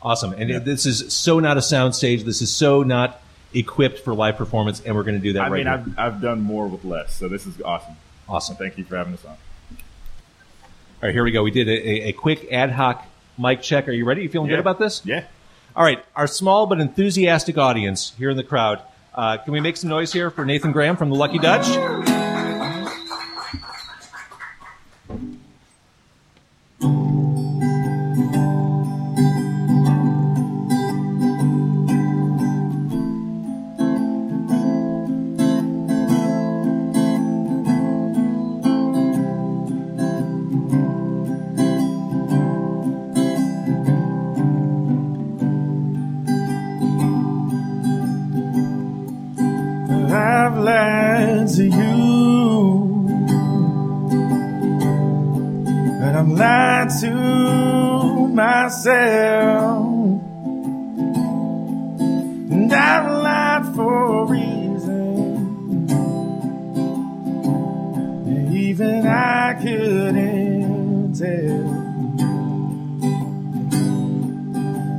[0.00, 0.32] Awesome.
[0.34, 2.22] And this is so not a soundstage.
[2.22, 3.20] This is so not
[3.52, 5.94] equipped for live performance, and we're going to do that I right mean, here.
[5.98, 7.96] I've, I've done more with less, so this is awesome.
[8.28, 8.54] Awesome.
[8.54, 9.32] Thank you for having us on.
[9.32, 9.36] All
[11.02, 11.42] right, here we go.
[11.42, 13.04] We did a, a, a quick ad hoc
[13.36, 13.88] mic check.
[13.88, 14.22] Are you ready?
[14.22, 14.56] You feeling Yeah.
[14.58, 15.04] good about this?
[15.04, 15.24] Yeah.
[15.74, 18.80] All right, our small but enthusiastic audience here in the crowd.
[19.14, 22.09] Uh, can we make some noise here for Nathan Graham from the Lucky Dutch?
[50.50, 53.06] I've lied to you,
[56.02, 59.86] and I'm lying to myself,
[62.50, 65.86] and I've lied for a reason,
[68.52, 71.78] even I couldn't tell.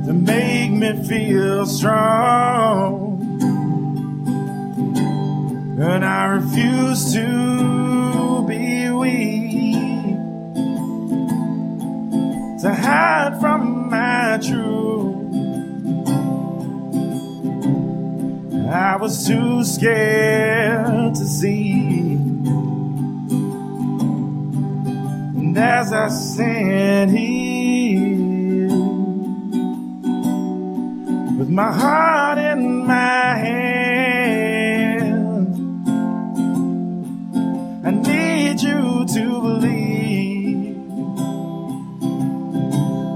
[0.06, 3.01] To make me feel strong
[5.82, 10.16] and I refuse to be weak,
[12.60, 15.16] to hide from my truth.
[18.70, 22.12] I was too scared to see.
[25.34, 28.68] And as I stand here
[31.38, 33.81] with my heart in my hand,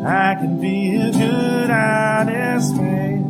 [0.08, 3.26] I can be a good, honest man.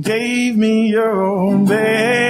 [0.00, 2.29] Gave me your best.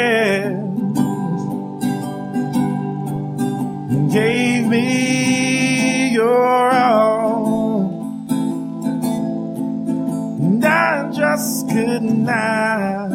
[4.80, 7.90] Me your all.
[10.42, 13.10] And I just could not.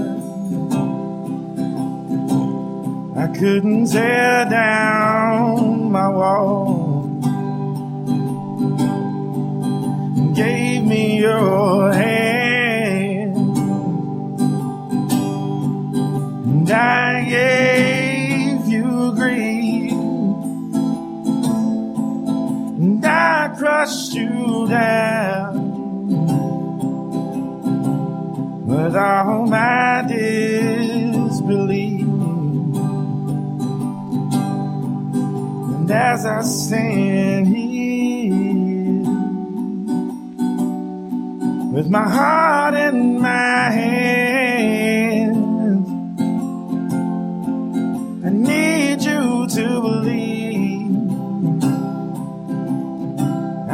[3.17, 7.04] I couldn't tear down my wall.
[10.36, 12.04] Gave me your hand.
[23.85, 25.53] I crushed you down.
[28.65, 32.01] With all my disbelief.
[35.75, 39.03] And as I stand here
[41.71, 44.25] with my heart in my hands,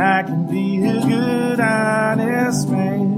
[0.01, 3.11] can be a good, honest man.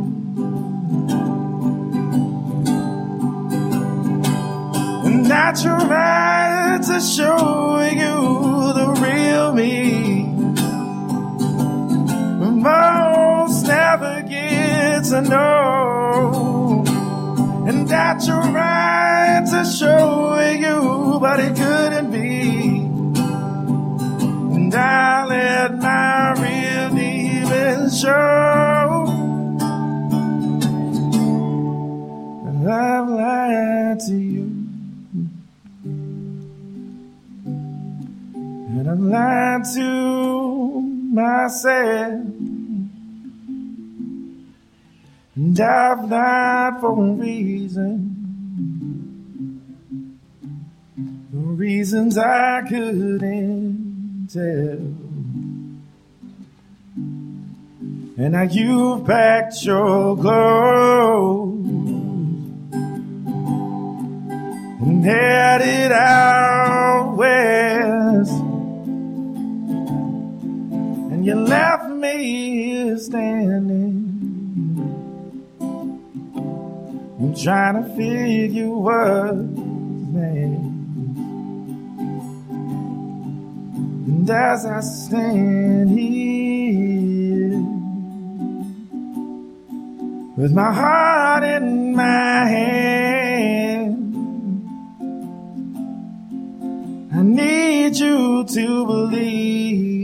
[5.06, 10.24] And I try to show you the real me.
[12.64, 16.84] Most never get to know.
[17.68, 21.56] And I tried to show you, but it
[41.44, 42.24] myself.
[45.36, 48.10] And I've died for a reason.
[51.32, 54.80] For reasons I couldn't tell.
[58.16, 61.66] And now you've packed your clothes
[64.82, 68.43] and headed out west.
[71.24, 73.96] You left me standing.
[77.18, 79.32] I'm trying to figure what's
[80.12, 80.74] next.
[84.06, 87.58] And as I stand here
[90.36, 93.96] with my heart in my hand,
[97.14, 100.03] I need you to believe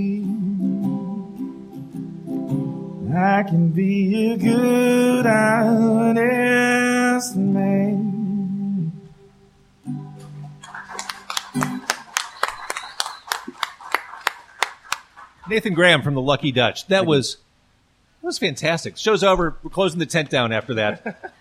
[3.19, 6.15] I can be a good, honest
[7.35, 8.93] man.
[15.49, 16.87] Nathan Graham from the Lucky Dutch.
[16.87, 17.35] That was
[18.21, 18.95] that was fantastic.
[18.95, 19.57] Show's over.
[19.63, 21.33] We're closing the tent down after that.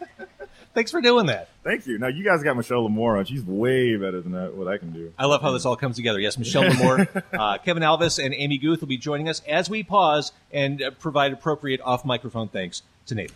[0.78, 1.48] Thanks for doing that.
[1.64, 1.98] Thank you.
[1.98, 3.24] Now you guys got Michelle L'amour on.
[3.24, 5.12] She's way better than that, what I can do.
[5.18, 6.20] I love how this all comes together.
[6.20, 9.82] Yes, Michelle L'amour, uh, Kevin Alvis, and Amy Guth will be joining us as we
[9.82, 13.34] pause and uh, provide appropriate off microphone thanks to Nathan.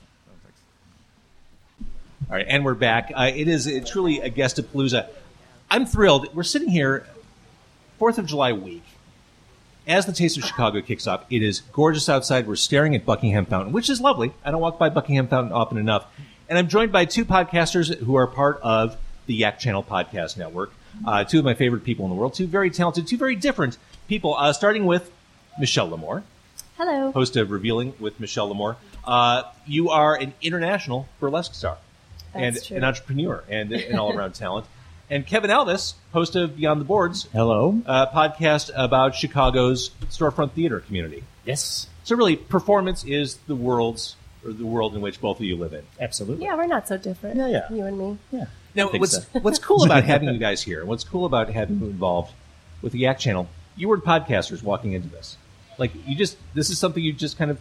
[2.30, 3.10] All right, and we're back.
[3.12, 5.08] Uh, it is uh, truly a guest of Palooza.
[5.68, 6.32] I'm thrilled.
[6.36, 7.08] We're sitting here,
[7.98, 8.84] Fourth of July week,
[9.88, 11.24] as the Taste of Chicago kicks off.
[11.28, 12.46] It is gorgeous outside.
[12.46, 14.32] We're staring at Buckingham Fountain, which is lovely.
[14.44, 16.06] I don't walk by Buckingham Fountain often enough.
[16.48, 20.72] And I'm joined by two podcasters who are part of the Yak Channel Podcast Network.
[21.06, 22.34] Uh, two of my favorite people in the world.
[22.34, 23.78] Two very talented, two very different
[24.08, 24.34] people.
[24.36, 25.10] Uh, starting with
[25.58, 26.22] Michelle L'amour,
[26.76, 27.12] Hello.
[27.12, 28.76] host of Revealing with Michelle L'amour.
[29.04, 31.78] Uh, you are an international burlesque star
[32.34, 32.76] and true.
[32.76, 34.66] an entrepreneur and an all-around talent.
[35.10, 37.80] And Kevin Alvis, host of Beyond the Boards, Hello.
[37.86, 41.22] a podcast about Chicago's storefront theater community.
[41.44, 45.56] Yes, So really, performance is the world's or the world in which both of you
[45.56, 45.82] live in.
[46.00, 46.44] absolutely.
[46.44, 47.36] Yeah, we're not so different.
[47.36, 47.72] Yeah, yeah.
[47.72, 48.18] You and me.
[48.30, 48.46] Yeah.
[48.74, 49.22] Now, what's so.
[49.42, 52.32] what's cool about having you guys here, and what's cool about having you involved
[52.80, 55.36] with the Yak Channel, you were podcasters walking into this.
[55.78, 57.58] Like you just, this is something you just kind of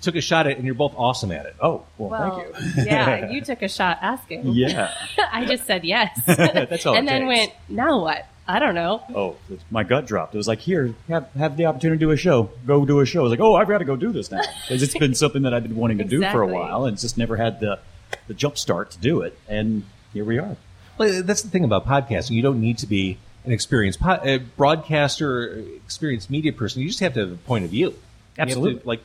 [0.00, 1.56] took a shot at, and you're both awesome at it.
[1.60, 2.82] Oh, well, Well, thank you.
[2.84, 4.46] yeah, you took a shot asking.
[4.48, 4.92] Yeah.
[5.32, 6.18] I just said yes.
[6.26, 7.28] That's all it And then takes.
[7.28, 8.26] went, now what?
[8.46, 9.02] I don't know.
[9.14, 9.36] Oh,
[9.70, 10.34] my gut dropped.
[10.34, 12.50] It was like, here, have have the opportunity to do a show.
[12.66, 13.20] Go do a show.
[13.20, 15.42] I was like, oh, I've got to go do this now because it's been something
[15.42, 17.78] that I've been wanting to do for a while, and just never had the
[18.26, 19.38] the jump start to do it.
[19.48, 20.56] And here we are.
[20.98, 22.32] Well, that's the thing about podcasting.
[22.32, 26.82] You don't need to be an experienced po- uh, broadcaster, or experienced media person.
[26.82, 27.88] You just have to have a point of view.
[27.88, 27.94] You
[28.38, 28.82] have to, Absolutely.
[28.84, 29.00] like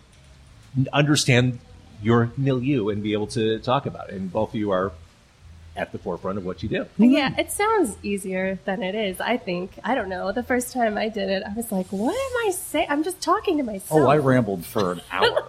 [0.93, 1.59] understand
[2.01, 4.15] your milieu and be able to talk about it.
[4.15, 4.91] And both of you are
[5.79, 6.83] at the forefront of what you do.
[6.83, 7.03] Mm-hmm.
[7.05, 9.79] Yeah, it sounds easier than it is, I think.
[9.83, 10.31] I don't know.
[10.31, 12.87] The first time I did it, I was like, what am I saying?
[12.89, 14.01] I'm just talking to myself.
[14.01, 15.45] Oh, I rambled for an hour.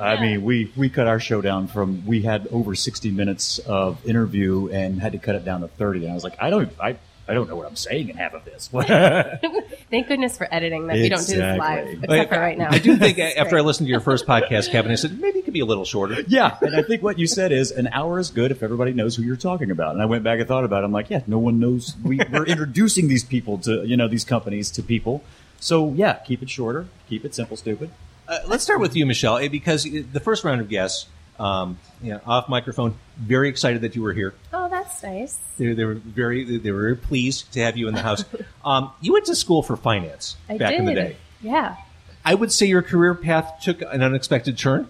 [0.00, 4.04] I mean, we, we cut our show down from we had over sixty minutes of
[4.06, 6.02] interview and had to cut it down to thirty.
[6.04, 8.34] And I was like, I don't I, I don't know what I'm saying in half
[8.34, 8.68] of this.
[9.90, 12.16] Thank goodness for editing that we don't do this live, Exactly.
[12.18, 12.68] except for right now.
[12.70, 15.38] I do think It's after I listened to your first podcast, Kevin, I said maybe
[15.38, 16.22] it could be a little shorter.
[16.26, 19.16] yeah, and I think what you said is an hour is good if everybody knows
[19.16, 19.92] who you're talking about.
[19.94, 20.86] And I went back and thought about it.
[20.86, 21.96] I'm like, yeah, no one knows.
[22.02, 25.22] We, we're introducing these people to you know these companies to people.
[25.60, 27.90] So yeah, keep it shorter, keep it simple, stupid.
[28.26, 31.06] Uh, let's start with you, Michelle, eh, because uh, the first round of guests,
[31.38, 34.34] um, you know, off microphone, very excited that you were here.
[34.52, 35.38] Oh, that's nice.
[35.58, 38.24] They, they were very, they were very pleased to have you in the house.
[38.64, 40.80] Um, you went to school for finance I back did.
[40.80, 41.16] in the day.
[41.42, 41.76] Yeah.
[42.24, 44.88] I would say your career path took an unexpected turn.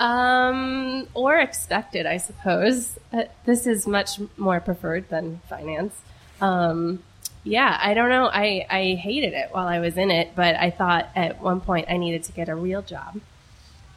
[0.00, 2.98] Um, or expected, I suppose.
[3.12, 5.94] Uh, this is much more preferred than finance.
[6.40, 7.04] Um,
[7.44, 8.26] yeah, I don't know.
[8.26, 11.86] I, I hated it while I was in it, but I thought at one point
[11.88, 13.20] I needed to get a real job.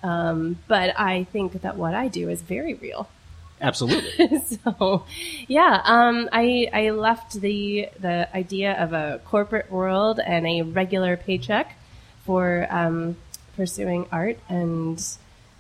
[0.06, 3.10] Um, but I think that what I do is very real.
[3.60, 4.30] Absolutely.
[4.66, 5.04] so,
[5.48, 11.18] yeah, um, I I left the the idea of a corporate world and a regular
[11.18, 11.76] paycheck
[12.26, 13.18] for um,
[13.56, 15.04] pursuing art and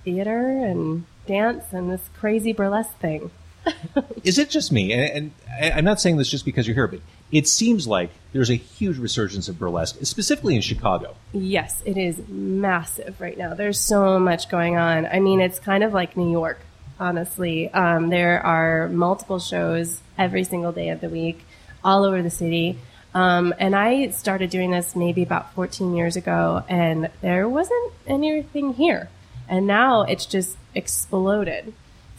[0.03, 3.31] theater and dance and this crazy burlesque thing.
[4.23, 4.93] Is it just me?
[4.93, 6.99] And, and I- I'm not saying this just because you're here, but
[7.31, 11.15] it seems like there's a huge resurgence of burlesque, specifically in Chicago.
[11.31, 13.53] Yes, it is massive right now.
[13.53, 15.05] There's so much going on.
[15.05, 16.59] I mean, it's kind of like New York,
[16.99, 17.71] honestly.
[17.71, 21.45] Um, there are multiple shows every single day of the week,
[21.81, 22.77] all over the city.
[23.13, 28.73] Um, and I started doing this maybe about 14 years ago, and there wasn't anything
[28.73, 29.07] here.
[29.47, 31.73] And now it's just exploded.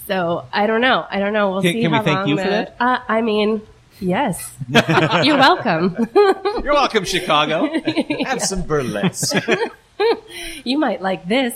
[0.06, 1.04] So I don't know.
[1.10, 1.50] I don't know.
[1.50, 2.76] We'll Can- see can we how thank long you for that?
[2.80, 3.60] Uh, I mean,
[4.00, 4.54] yes.
[4.68, 5.96] You're welcome.
[6.14, 7.68] You're welcome, Chicago.
[8.24, 9.36] Have some burlesque.
[10.64, 11.54] you might like this.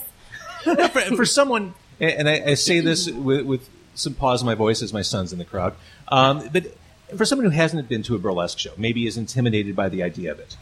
[0.64, 4.82] for, for someone, and I, I say this with, with some pause in my voice
[4.82, 5.74] as my son's in the crowd,
[6.08, 6.66] um, but
[7.16, 10.30] for someone who hasn't been to a burlesque show, maybe is intimidated by the idea
[10.30, 10.56] of it,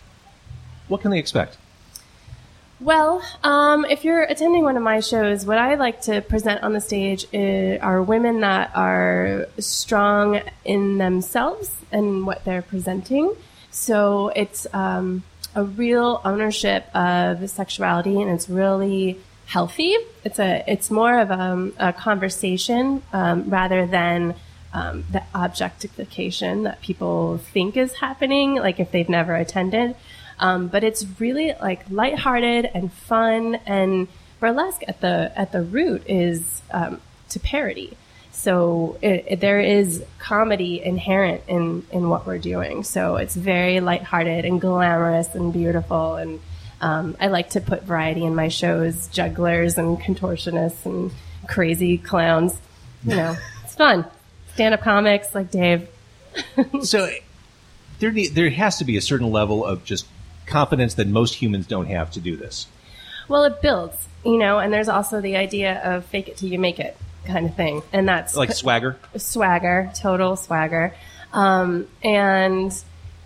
[0.89, 1.59] what can they expect?
[2.81, 6.73] Well, um, if you're attending one of my shows, what I like to present on
[6.75, 13.35] the stage i are women that are strong in themselves and what they're presenting.
[13.73, 15.25] So it's um,
[15.57, 19.97] a real ownership of sexuality, and it's really healthy.
[20.25, 24.37] It's a it's more of a, a conversation um, rather than
[24.73, 28.55] um, the objectification that people think is happening.
[28.55, 29.97] Like if they've never attended.
[30.41, 34.09] Um, but it's really like lighthearted and fun and
[34.41, 37.97] burlesque at the at the root is um, to parody.
[38.31, 42.85] So it, it- there is comedy inherent in in what we're doing.
[42.85, 46.15] So it's very lighthearted and glamorous and beautiful.
[46.17, 46.41] And
[46.81, 51.11] um, I like to put variety in my shows: jugglers and contortionists and
[51.49, 52.57] crazy clowns.
[53.05, 54.05] You know, it's fun.
[54.55, 55.89] Stand up comics like Dave.
[56.83, 57.11] So
[57.99, 60.07] there, there has to be a certain level of just
[60.49, 62.67] confidence that most humans don't have to do this.
[63.29, 66.59] Well, it builds, you know, and there's also the idea of fake it till you
[66.59, 67.83] make it kind of thing.
[67.93, 68.97] And that's Like swagger.
[69.17, 70.95] swagger, total swagger.
[71.33, 72.73] Um, and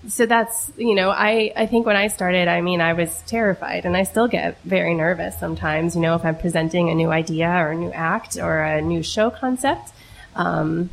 [0.08, 3.85] so that's, you know, I, I think when I started, I mean, I was terrified
[3.85, 7.48] and I still get very nervous sometimes, you know, if I'm presenting a new idea
[7.48, 9.92] or a new act or a new show concept,
[10.35, 10.90] um,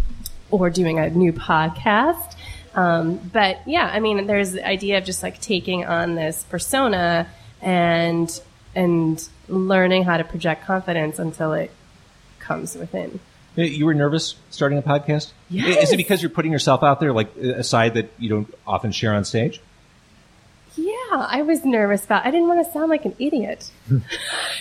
[0.52, 2.36] or doing a new podcast.
[2.76, 7.28] Um, but yeah, I mean, there's the idea of just like taking on this persona
[7.62, 8.42] and,
[8.76, 11.72] and learning how to project confidence until it
[12.40, 13.20] comes within.
[13.56, 15.32] You were nervous starting a podcast?
[15.50, 15.84] Yes.
[15.86, 18.92] Is it because you're putting yourself out there, like a side that you don't often
[18.92, 19.60] share on stage?
[20.78, 22.26] Yeah, I was nervous about.
[22.26, 23.70] I didn't want to sound like an idiot.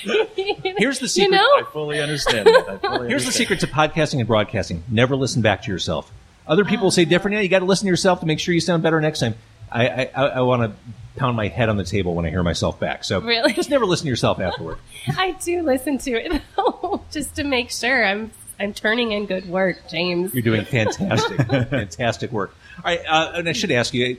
[0.03, 1.31] Here's the You secret.
[1.31, 1.43] know?
[1.45, 2.69] I fully understand that.
[2.69, 6.11] I fully Here's the secret to podcasting and broadcasting: never listen back to yourself.
[6.49, 7.35] Other people say different.
[7.37, 9.35] Yeah, you got to listen to yourself to make sure you sound better next time.
[9.71, 12.43] I I, I, I want to pound my head on the table when I hear
[12.43, 13.05] myself back.
[13.05, 13.53] So Really?
[13.53, 14.79] just never listen to yourself afterward.
[15.19, 18.31] I do listen to it though, just to make sure I'm
[18.61, 20.33] I'm turning in good work, James.
[20.35, 22.55] You're doing fantastic, fantastic work.
[22.79, 24.17] All right, uh, and I should ask you.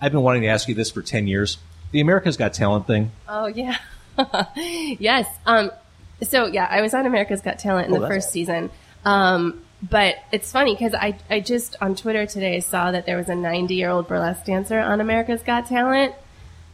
[0.00, 1.58] I've been wanting to ask you this for ten years.
[1.92, 3.10] The America's Got Talent thing.
[3.28, 3.76] Oh yeah,
[4.98, 5.26] yes.
[5.46, 5.70] Um,
[6.22, 8.70] so yeah, I was on America's Got Talent in Oh, the that's first season.
[9.04, 13.28] Um, but it's funny because I I just on Twitter today saw that there was
[13.28, 16.14] a 90 year old burlesque dancer on America's Got Talent,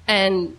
[0.06, 0.56] and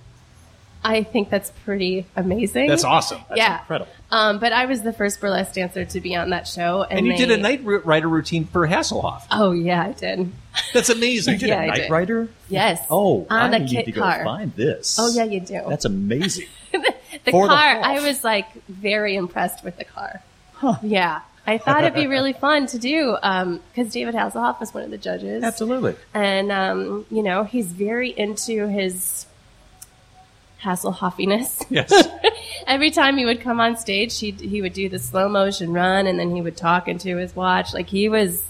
[0.83, 2.67] I think that's pretty amazing.
[2.69, 3.19] That's awesome.
[3.35, 3.91] yeah, incredible.
[4.09, 7.07] Um, but I was the first burlesque dancer to be on that show, and, And
[7.07, 9.23] you did a Knight ri- rider routine for Hasselhoff.
[9.31, 10.31] Oh yeah, I did.
[10.73, 11.33] That's amazing.
[11.33, 11.89] You did Yeah, a Knight.
[11.89, 12.29] Rider?
[12.47, 12.85] Yes.
[12.89, 14.23] Oh, on I the need kit to go car.
[14.23, 14.97] find this.
[14.97, 15.61] Oh yeah, you do.
[15.67, 16.47] That's amazing.
[16.71, 17.47] the the car.
[17.49, 17.83] Hoff.
[17.85, 20.21] I was like very impressed with the car.
[20.81, 24.91] Yeah, I thought it'd be really fun to do because David Hasselhoff was one of
[24.91, 25.43] the judges.
[25.43, 25.95] Absolutely.
[26.13, 29.25] and um, you know he's very into his
[30.61, 31.65] Hasselhoffiness.
[31.69, 31.91] Yes.
[32.67, 36.07] Every time he would come on stage, he he would do the slow motion run,
[36.07, 37.73] and then he would talk into his watch.
[37.73, 38.43] Like he was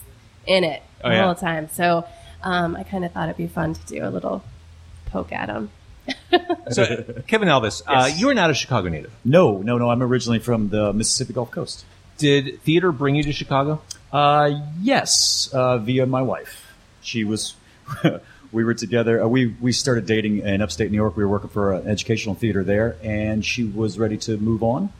[0.46, 1.24] in it Oh, the yeah.
[1.26, 1.70] whole time.
[1.70, 2.06] So
[2.42, 4.44] um, I kind of thought it'd be fun to do a little
[5.08, 5.70] poke at him.
[6.70, 6.86] So,
[7.28, 9.12] Kevin Elvis, uh, you are not a Chicago native.
[9.24, 9.90] No, no, no.
[9.90, 11.86] I'm originally from the Mississippi Gulf Coast.
[12.18, 13.82] Did theater bring you to Chicago?
[14.12, 16.74] Uh, yes, uh, via my wife.
[17.02, 17.56] She was.
[18.52, 19.24] we were together.
[19.24, 21.16] Uh, we we started dating in upstate New York.
[21.16, 24.92] We were working for an educational theater there, and she was ready to move on.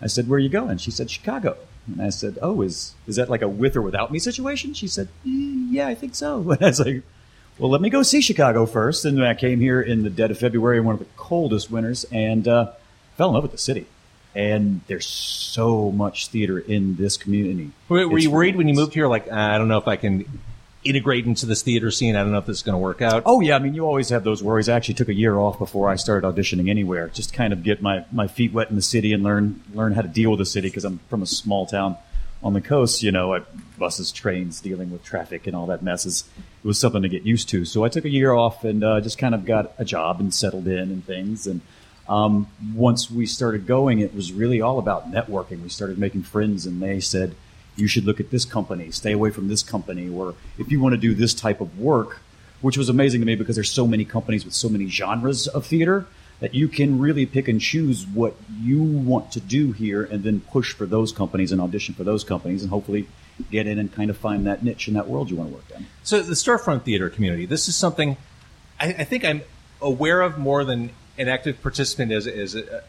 [0.00, 1.56] I said, "Where are you going?" She said, "Chicago."
[1.86, 4.88] And I said, "Oh, is is that like a with or without me situation?" She
[4.88, 7.02] said, "Mm, "Yeah, I think so." And I was like,
[7.58, 9.04] Well, let me go see Chicago first.
[9.04, 12.48] And I came here in the dead of February, one of the coldest winters, and
[12.48, 12.72] uh,
[13.16, 13.86] fell in love with the city.
[14.34, 17.70] And there's so much theater in this community.
[17.88, 19.06] Were, were you worried when you moved here?
[19.06, 20.24] Like, "Ah, I don't know if I can
[20.84, 22.16] integrate into this theater scene.
[22.16, 23.22] I don't know if this is going to work out.
[23.26, 24.68] Oh yeah, I mean you always have those worries.
[24.68, 27.62] I actually took a year off before I started auditioning anywhere, just to kind of
[27.62, 30.38] get my, my feet wet in the city and learn learn how to deal with
[30.38, 31.96] the city because I'm from a small town
[32.42, 33.02] on the coast.
[33.02, 33.42] You know, I,
[33.78, 37.22] buses, trains, dealing with traffic and all that mess is it was something to get
[37.22, 37.64] used to.
[37.64, 40.32] So I took a year off and uh, just kind of got a job and
[40.34, 41.46] settled in and things.
[41.46, 41.60] And
[42.12, 45.62] um, once we started going, it was really all about networking.
[45.62, 47.34] We started making friends, and they said
[47.74, 50.92] you should look at this company, stay away from this company, or if you want
[50.92, 52.20] to do this type of work,
[52.60, 55.64] which was amazing to me because there's so many companies with so many genres of
[55.64, 56.06] theater
[56.40, 60.40] that you can really pick and choose what you want to do here and then
[60.40, 63.08] push for those companies and audition for those companies and hopefully
[63.50, 65.64] get in and kind of find that niche in that world you want to work
[65.74, 65.86] in.
[66.02, 67.46] So the storefront theater community.
[67.46, 68.18] This is something
[68.78, 69.40] I, I think I'm
[69.80, 72.82] aware of more than an active participant as, as a,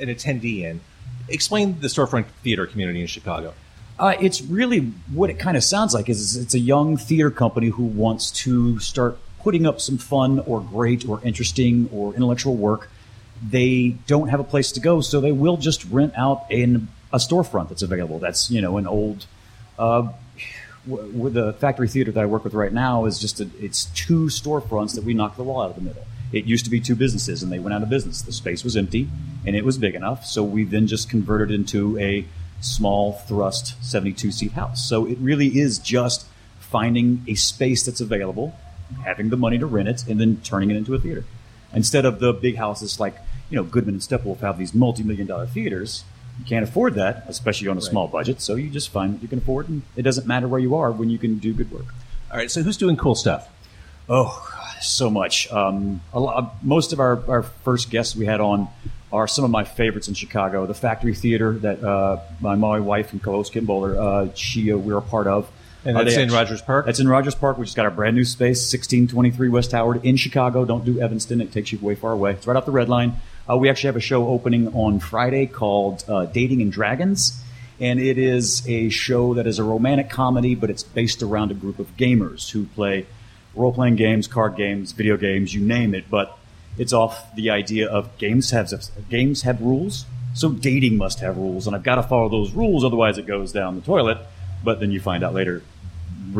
[0.00, 0.80] an attendee in.
[1.28, 3.54] Explain the storefront theater community in Chicago.
[3.98, 4.80] Uh, it's really
[5.12, 8.78] what it kind of sounds like is it's a young theater company who wants to
[8.80, 12.90] start putting up some fun or great or interesting or intellectual work.
[13.46, 17.18] They don't have a place to go, so they will just rent out in a
[17.18, 18.18] storefront that's available.
[18.18, 19.26] That's you know an old.
[19.78, 20.08] Uh,
[20.88, 24.26] w- the factory theater that I work with right now is just a, it's two
[24.26, 26.04] storefronts that we knocked the wall out of the middle.
[26.34, 28.20] It used to be two businesses, and they went out of business.
[28.20, 29.08] The space was empty,
[29.46, 32.26] and it was big enough, so we then just converted into a
[32.60, 34.88] small thrust 72 seat house.
[34.88, 36.26] So it really is just
[36.58, 38.58] finding a space that's available,
[39.04, 41.24] having the money to rent it, and then turning it into a theater.
[41.72, 43.14] Instead of the big houses like
[43.48, 46.02] you know Goodman and Steppenwolf have these multi-million dollar theaters.
[46.40, 48.40] You can't afford that, especially on a small budget.
[48.40, 50.90] So you just find what you can afford, and it doesn't matter where you are
[50.90, 51.94] when you can do good work.
[52.32, 52.50] All right.
[52.50, 53.48] So who's doing cool stuff?
[54.08, 54.53] Oh, God,
[54.86, 55.50] so much.
[55.50, 58.68] Um, a lot, most of our, our first guests we had on
[59.12, 60.66] are some of my favorites in Chicago.
[60.66, 64.76] The Factory Theater that uh, my, my wife and co-host Kim Bowler, uh, she uh,
[64.76, 65.50] we're a part of.
[65.84, 66.86] And that's in Rogers Park?
[66.86, 67.58] That's in Rogers Park.
[67.58, 70.64] We just got our brand new space, 1623 West Howard in Chicago.
[70.64, 71.40] Don't do Evanston.
[71.40, 72.32] It takes you way far away.
[72.32, 73.16] It's right off the red line.
[73.48, 77.40] Uh, we actually have a show opening on Friday called uh, Dating and Dragons.
[77.80, 81.54] And it is a show that is a romantic comedy, but it's based around a
[81.54, 83.06] group of gamers who play
[83.56, 86.10] role playing games, card games, video games, you name it.
[86.10, 86.36] But
[86.78, 88.72] it's off the idea of games have
[89.08, 92.84] games have rules, so dating must have rules, and I've got to follow those rules,
[92.84, 94.18] otherwise it goes down the toilet.
[94.62, 95.62] But then you find out later,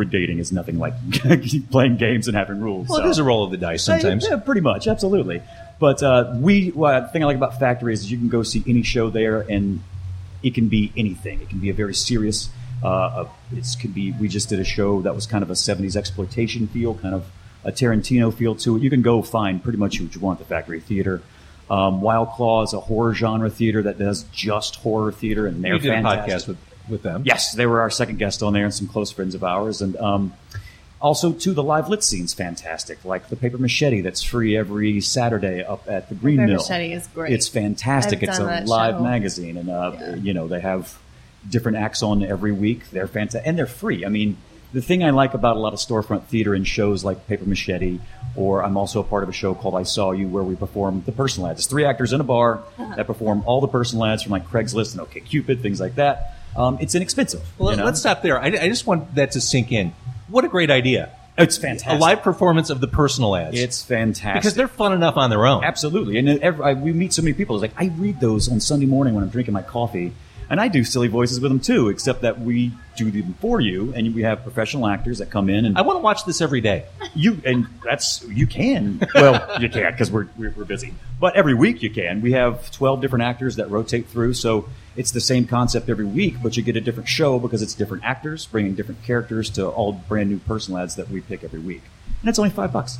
[0.03, 0.93] dating is nothing like
[1.71, 2.89] playing games and having rules.
[2.89, 3.05] Well, so.
[3.05, 4.27] it is a roll of the dice sometimes.
[4.29, 5.41] Yeah, pretty much, absolutely.
[5.79, 8.63] But uh, we, well, the thing I like about Factory is you can go see
[8.67, 9.81] any show there, and
[10.43, 11.41] it can be anything.
[11.41, 12.49] It can be a very serious.
[12.85, 14.11] Uh, it could be.
[14.13, 17.25] We just did a show that was kind of a '70s exploitation feel, kind of
[17.63, 18.83] a Tarantino feel to it.
[18.83, 21.21] You can go find pretty much what you want the Factory Theater.
[21.69, 25.73] Um, Wild Claw is a horror genre theater that does just horror theater, and they're
[25.73, 26.27] You did fantastic.
[26.27, 26.57] a podcast with,
[26.89, 27.23] with them.
[27.25, 29.81] Yes, they were our second guest on there and some close friends of ours.
[29.81, 30.33] And um,
[31.01, 35.63] also, too, the live lit scene's fantastic, like the Paper Machete that's free every Saturday
[35.63, 36.57] up at the Green Paper Mill.
[36.57, 37.33] Machete is great.
[37.33, 38.19] It's fantastic.
[38.21, 39.03] I've it's a that live show.
[39.03, 40.95] magazine, and uh, you know they have
[41.49, 42.89] different acts on every week.
[42.91, 44.05] They're fantastic, and they're free.
[44.05, 44.37] I mean,
[44.73, 47.99] the thing I like about a lot of storefront theater and shows like Paper Machete,
[48.35, 51.03] or I'm also a part of a show called I Saw You, where we perform
[51.05, 51.59] the personal ads.
[51.61, 52.95] It's three actors in a bar Uh-huh.
[52.95, 56.33] that perform all the personal ads from like Craigslist and OkCupid, things like that.
[56.57, 57.41] Um, it's inexpensive.
[57.57, 57.85] Well, you know?
[57.85, 58.39] let's stop there.
[58.41, 59.93] I, I just want that to sink in.
[60.27, 61.11] What a great idea!
[61.37, 61.91] It's fantastic.
[61.91, 63.59] A live performance of the personal ads.
[63.59, 65.63] It's fantastic because they're fun enough on their own.
[65.65, 67.55] Absolutely, and every, I, we meet so many people.
[67.57, 70.13] It's like I read those on Sunday morning when I'm drinking my coffee,
[70.49, 71.89] and I do silly voices with them too.
[71.89, 75.65] Except that we do them for you, and we have professional actors that come in
[75.65, 76.85] and I want to watch this every day.
[77.13, 79.01] you and that's you can.
[79.13, 80.93] Well, you can't because we're, we're we're busy.
[81.19, 82.21] But every week you can.
[82.21, 86.35] We have twelve different actors that rotate through, so it's the same concept every week,
[86.41, 89.91] but you get a different show because it's different actors bringing different characters to all
[89.93, 91.81] brand new personal ads that we pick every week,
[92.21, 92.97] and it's only five bucks.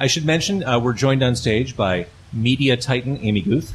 [0.00, 3.72] I should mention uh, we're joined on stage by media titan Amy Guth,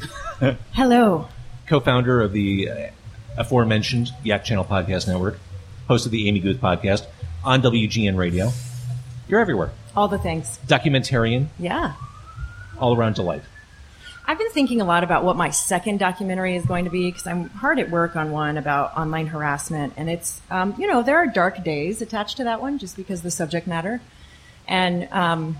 [0.72, 1.28] Hello.
[1.76, 2.74] Co-founder of the uh,
[3.38, 5.38] aforementioned Yak Channel Podcast Network,
[5.88, 7.06] host of the Amy Guth Podcast
[7.42, 8.50] on WGN Radio.
[9.26, 9.70] You're everywhere.
[9.96, 10.58] All the things.
[10.66, 11.94] Documentarian, Yeah.
[12.78, 13.40] all around delight.
[14.26, 17.26] I've been thinking a lot about what my second documentary is going to be because
[17.26, 19.94] I'm hard at work on one about online harassment.
[19.96, 23.22] And it's, um, you know, there are dark days attached to that one just because
[23.22, 24.02] the subject matter.
[24.68, 25.56] And um,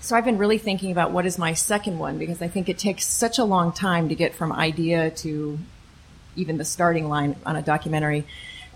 [0.00, 2.78] so I've been really thinking about what is my second one because I think it
[2.78, 5.58] takes such a long time to get from idea to
[6.36, 8.24] even the starting line on a documentary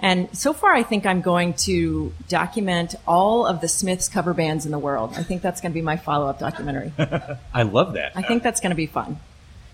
[0.01, 4.66] And so far, I think I'm going to document all of the Smiths cover bands
[4.66, 5.14] in the world.
[5.16, 6.93] I think that's going to be my follow up documentary.
[7.55, 8.12] I love that.
[8.14, 9.18] I think that's going to be fun.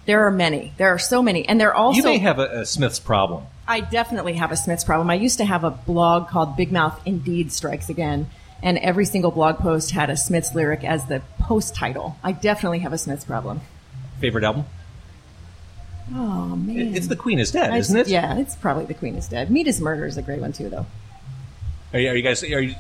[0.07, 0.73] There are many.
[0.77, 1.49] There are so many.
[1.49, 1.97] And they're also.
[1.97, 3.45] you may have a, a Smith's problem.
[3.67, 5.11] I definitely have a Smiths problem.
[5.11, 8.29] I used to have a blog called Big Mouth Indeed Strikes Again,
[8.63, 12.17] and every single blog post had a Smiths lyric as the post title.
[12.23, 13.61] I definitely have a Smiths problem.
[14.21, 14.65] Favorite album?
[16.13, 18.09] Oh man, It's The Queen is Dead, I- isn't it?
[18.09, 19.51] Yeah, it's probably The Queen is Dead.
[19.51, 20.87] Meat is Murder is a great one too, though.
[21.93, 22.75] Are you, are you guys are you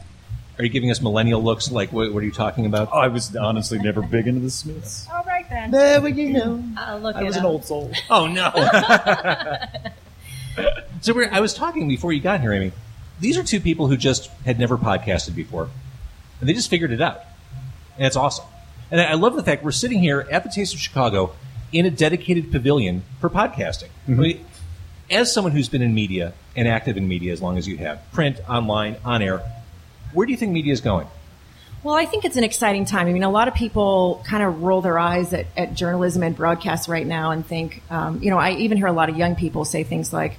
[0.58, 1.70] are you giving us millennial looks?
[1.70, 2.92] Like what, what are you talking about?
[2.92, 5.06] I was honestly never big into the Smiths.
[5.12, 5.70] All right then.
[5.70, 6.62] Never you know.
[6.76, 7.92] I'll look I was it an old soul.
[8.10, 8.50] Oh no!
[11.00, 12.72] so we're, I was talking before you got here, Amy.
[13.20, 15.68] These are two people who just had never podcasted before,
[16.40, 17.20] and they just figured it out,
[17.96, 18.46] and it's awesome.
[18.90, 21.34] And I I love the fact we're sitting here at the Taste of Chicago
[21.72, 23.90] in a dedicated pavilion for podcasting.
[24.08, 24.44] I mean,
[25.10, 28.00] as someone who's been in media and active in media as long as you have,
[28.12, 29.42] print, online, on air,
[30.12, 31.06] where do you think media is going?
[31.82, 33.06] Well, I think it's an exciting time.
[33.06, 36.36] I mean, a lot of people kind of roll their eyes at, at journalism and
[36.36, 39.34] broadcast right now and think, um, you know, I even hear a lot of young
[39.34, 40.38] people say things like,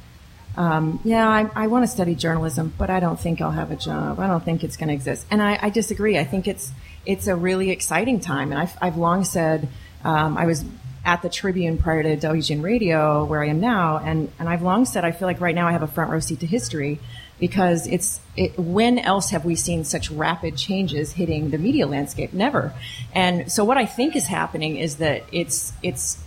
[0.58, 3.76] um, yeah, I, I want to study journalism, but I don't think I'll have a
[3.76, 4.20] job.
[4.20, 5.26] I don't think it's going to exist.
[5.32, 6.18] And I, I disagree.
[6.18, 6.72] I think it's
[7.06, 8.52] it's a really exciting time.
[8.52, 9.68] And I've, I've long said
[10.04, 10.64] um, I was
[11.04, 14.86] at the Tribune prior to WGN Radio, where I am now, and, and I've long
[14.86, 17.00] said I feel like right now I have a front row seat to history
[17.40, 22.34] because it's it, when else have we seen such rapid changes hitting the media landscape?
[22.34, 22.74] Never.
[23.14, 26.20] And so what I think is happening is that it's it's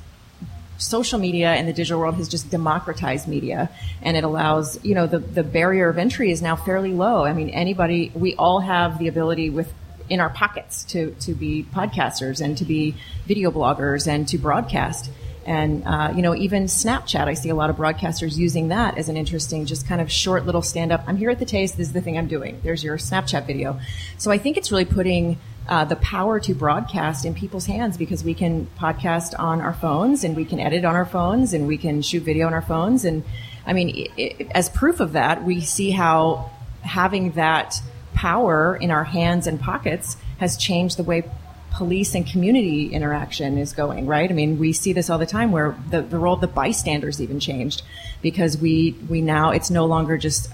[0.79, 3.71] social media and the digital world has just democratized media
[4.03, 7.25] and it allows you know the the barrier of entry is now fairly low.
[7.25, 9.73] I mean anybody we all have the ability with
[10.09, 12.95] in our pockets to to be podcasters and to be
[13.27, 15.11] video bloggers and to broadcast.
[15.47, 19.11] And uh, you know even snapchat i see a lot of broadcasters using that as
[19.11, 21.77] an interesting just kind of short little stand up i'm here at the taste.
[21.77, 22.61] This is the thing i'm doing.
[22.65, 23.79] There's your snapchat video.
[24.19, 28.23] So i think it's really putting uh, the power to broadcast in people's hands because
[28.23, 31.79] we can podcast on our phones and we can edit on our phones and we
[31.79, 33.05] can shoot video on our phones.
[33.05, 33.25] And
[33.67, 36.51] I mean, i i as proof of that, we see how
[36.83, 37.81] having that
[38.13, 41.25] power in our hands and pockets has changed the way
[41.73, 44.31] police and community interaction is going, right?
[44.31, 47.21] I mean, we see this all the time where the, the role of the bystanders
[47.21, 47.83] even changed
[48.23, 50.53] because we, we now, it's no longer just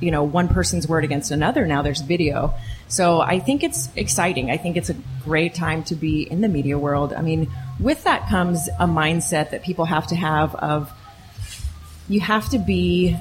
[0.00, 2.54] you know one person's word against another now there's video.
[2.88, 4.50] So i think it's exciting.
[4.50, 7.12] I think it's a great time to be in the media world.
[7.12, 10.92] I mean with that comes a mindset that people have to have of
[12.08, 13.16] you have to be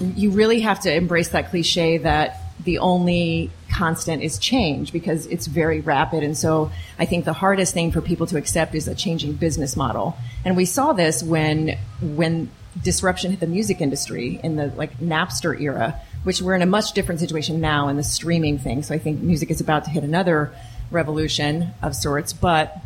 [0.00, 5.46] you really have to embrace that cliche that the only constant is change because it's
[5.46, 6.22] very rapid.
[6.22, 9.76] And so i think the hardest thing for people to accept is a changing business
[9.76, 10.16] model.
[10.44, 12.50] And we saw this when when
[12.82, 16.92] disruption hit the music industry in the like napster era which we're in a much
[16.92, 20.04] different situation now in the streaming thing so i think music is about to hit
[20.04, 20.52] another
[20.90, 22.82] revolution of sorts but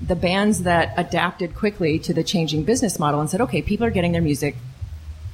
[0.00, 3.90] the bands that adapted quickly to the changing business model and said, okay, people are
[3.90, 4.56] getting their music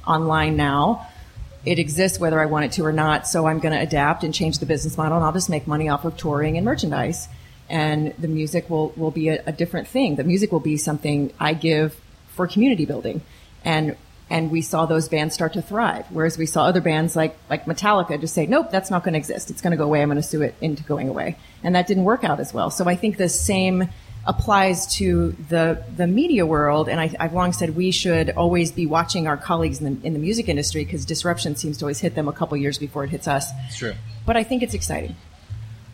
[0.07, 1.07] online now.
[1.65, 4.33] It exists whether I want it to or not, so I'm going to adapt and
[4.33, 7.27] change the business model, and I'll just make money off of touring and merchandise.
[7.69, 10.15] And the music will, will be a, a different thing.
[10.15, 11.99] The music will be something I give
[12.29, 13.21] for community building.
[13.63, 13.95] And
[14.31, 16.05] and we saw those bands start to thrive.
[16.09, 19.19] Whereas we saw other bands like like Metallica just say, nope, that's not going to
[19.19, 19.51] exist.
[19.51, 20.01] It's going to go away.
[20.01, 22.71] I'm going to sue it into going away, and that didn't work out as well.
[22.71, 23.89] So I think the same
[24.25, 26.87] applies to the the media world.
[26.89, 30.13] And I, I've long said we should always be watching our colleagues in the, in
[30.13, 33.09] the music industry because disruption seems to always hit them a couple years before it
[33.09, 33.49] hits us.
[33.67, 33.93] It's true.
[34.25, 35.15] But I think it's exciting.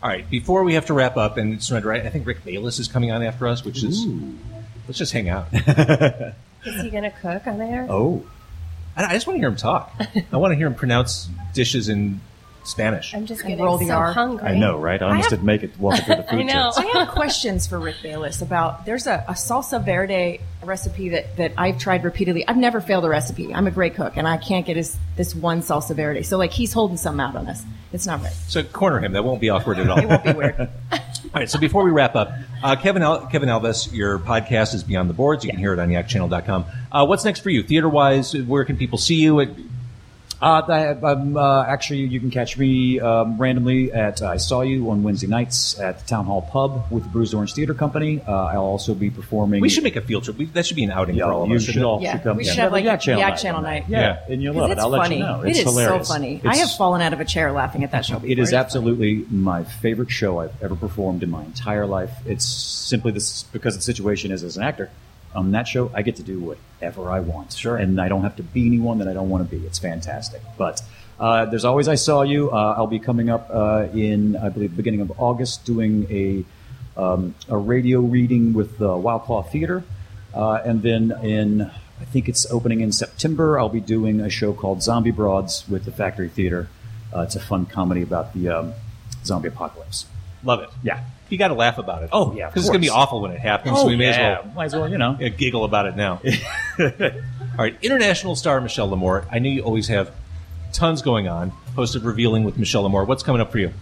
[0.00, 2.78] All right, before we have to wrap up, and it's right, I think Rick Bayless
[2.78, 4.06] is coming on after us, which is
[4.86, 5.48] let's just hang out.
[6.64, 7.86] Is he going to cook on there?
[7.88, 8.24] Oh,
[8.96, 9.92] I, I just want to hear him talk.
[10.32, 12.20] I want to hear him pronounce dishes in
[12.64, 13.14] Spanish.
[13.14, 14.12] I'm just And getting roll the so R.
[14.12, 14.46] hungry.
[14.46, 15.00] I know, right?
[15.00, 16.70] I almost have- didn't make it walking through the food I know.
[16.76, 21.52] I have questions for Rick Bayless about there's a, a salsa verde recipe that, that
[21.56, 22.46] I've tried repeatedly.
[22.46, 23.54] I've never failed a recipe.
[23.54, 26.22] I'm a great cook and I can't get his, this one salsa verde.
[26.24, 27.62] So like he's holding something out on us.
[27.90, 28.32] It's not right.
[28.48, 29.12] So corner him.
[29.12, 29.98] That won't be awkward at all.
[29.98, 30.68] It won't be weird.
[31.34, 31.50] All right.
[31.50, 35.14] So before we wrap up, uh, Kevin Al- Kevin Alves, your podcast is Beyond the
[35.14, 35.44] Boards.
[35.44, 36.64] You can hear it on yakchannel.com.
[36.90, 38.34] Uh, what's next for you, theater wise?
[38.34, 39.46] Where can people see you?
[40.40, 44.60] At, Uh, that, um, uh, actually, you can catch me um, randomly at I Saw
[44.60, 48.20] You on Wednesday nights at the Town Hall Pub with the Bruised Orange Theater Company.
[48.26, 49.60] Uh, I'll also be performing.
[49.60, 50.38] we should make a field trip.
[50.38, 51.62] We, that should be an outing Yeah, for all of you us.
[51.62, 52.36] should shouldn't all Yeah, should come.
[52.36, 52.52] we yeah.
[52.52, 53.84] should have like Yak Channel Yak night Channel one night.
[53.88, 54.32] Yeah, Yeah.
[54.32, 54.72] and you'll 'Cause love it.
[54.74, 55.16] it's I'll let funny.
[55.16, 55.40] you know.
[55.42, 56.08] It It's is hilarious.
[56.08, 56.40] so funny.
[56.44, 58.28] I have fallen out of a chair laughing at that show before.
[58.30, 58.60] It is It's funny.
[58.60, 62.10] absolutely my favorite show I've ever performed in my entire life.
[62.26, 64.90] It's simply this because the situation is as an actor.
[65.38, 67.52] On that show, I get to do whatever I want.
[67.52, 67.76] Sure.
[67.76, 69.64] And I don't have to be anyone that I don't want to be.
[69.64, 70.42] It's fantastic.
[70.56, 70.82] But
[71.18, 72.50] uh, there's always I saw you.
[72.50, 76.44] Uh, I'll be coming up uh, in I believe beginning of August doing a
[77.00, 79.84] um, a radio reading with the Wild Claw Theater,
[80.34, 83.58] uh, and then in I think it's opening in September.
[83.58, 86.68] I'll be doing a show called Zombie Broads with the Factory Theater.
[87.14, 88.74] Uh, it's a fun comedy about the um,
[89.24, 90.06] zombie apocalypse.
[90.44, 90.70] Love it.
[90.82, 91.02] Yeah.
[91.28, 92.10] You got to laugh about it.
[92.12, 93.76] Oh, yeah, because it's going to be awful when it happens.
[93.76, 94.38] Oh, so we may yeah.
[94.38, 95.16] as well Might as well, you know.
[95.20, 96.20] yeah, giggle about it now.
[96.80, 99.26] All right, international star Michelle L'amour.
[99.30, 100.10] I know you always have
[100.72, 101.52] tons going on.
[101.74, 103.04] Hosted Revealing with Michelle L'amour.
[103.04, 103.72] What's coming up for you?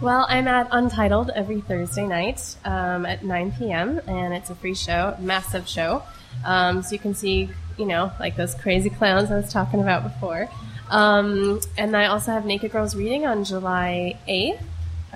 [0.00, 4.00] Well, I'm at Untitled every Thursday night um, at 9 p.m.
[4.06, 6.04] and it's a free show, massive show.
[6.44, 10.04] Um, so you can see, you know, like those crazy clowns I was talking about
[10.04, 10.48] before.
[10.88, 14.62] Um, and I also have Naked Girls Reading on July 8th.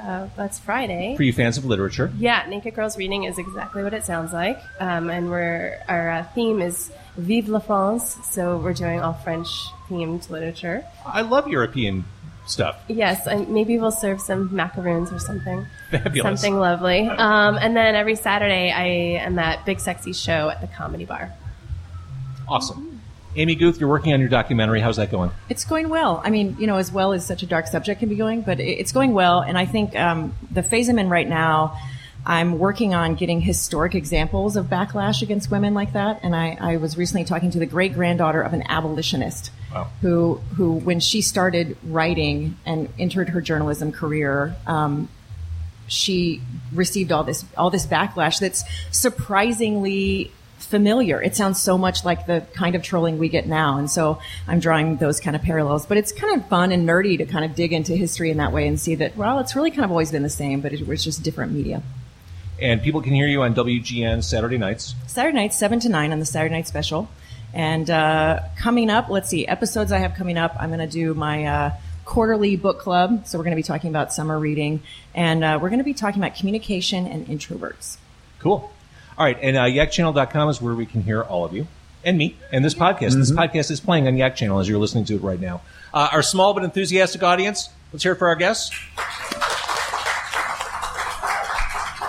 [0.00, 1.14] Uh, that's Friday.
[1.16, 4.58] For you fans of literature, Yeah, Naked Girls Reading is exactly what it sounds like.
[4.80, 8.16] Um, and we're, our uh, theme is Vive la France.
[8.30, 9.48] So we're doing all French
[9.88, 10.84] themed literature.
[11.04, 12.04] I love European
[12.46, 12.80] stuff.
[12.88, 15.66] Yes, and maybe we'll serve some macaroons or something.
[15.90, 16.40] Fabulous.
[16.40, 17.06] Something lovely.
[17.08, 21.32] Um, and then every Saturday, I am at Big Sexy Show at the Comedy Bar.
[22.48, 22.91] Awesome.
[23.36, 24.80] Amy Guth, you're working on your documentary.
[24.80, 25.30] How's that going?
[25.48, 26.20] It's going well.
[26.24, 28.60] I mean, you know, as well as such a dark subject can be going, but
[28.60, 29.40] it's going well.
[29.40, 31.78] And I think um, the phase I'm in right now,
[32.26, 36.20] I'm working on getting historic examples of backlash against women like that.
[36.22, 39.88] And I, I was recently talking to the great granddaughter of an abolitionist Wow.
[40.02, 45.08] who, who, when she started writing and entered her journalism career, um,
[45.88, 46.40] she
[46.72, 50.30] received all this all this backlash that's surprisingly
[50.64, 51.22] familiar.
[51.22, 54.60] It sounds so much like the kind of trolling we get now, and so I'm
[54.60, 55.86] drawing those kind of parallels.
[55.86, 58.52] But it's kind of fun and nerdy to kind of dig into history in that
[58.52, 60.86] way and see that well, it's really kind of always been the same, but it
[60.86, 61.82] was just different media.
[62.60, 64.94] And people can hear you on WGN Saturday nights.
[65.08, 67.08] Saturday nights, seven to nine on the Saturday night special.
[67.52, 70.56] And uh, coming up, let's see, episodes I have coming up.
[70.58, 71.70] I'm going to do my uh,
[72.04, 73.26] quarterly book club.
[73.26, 74.82] So we're going to be talking about summer reading,
[75.14, 77.96] and uh, we're going to be talking about communication and introverts.
[78.38, 78.72] Cool.
[79.18, 81.66] All right, and uh, yakchannel.com is where we can hear all of you
[82.04, 83.14] and me and this podcast.
[83.14, 85.60] This podcast is playing on Yak Channel as you're listening to it right now.
[85.92, 88.74] Uh, our small but enthusiastic audience, let's hear it for our guests.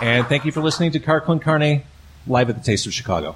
[0.01, 1.83] And thank you for listening to Car Carne
[2.27, 3.35] live at the Taste of Chicago.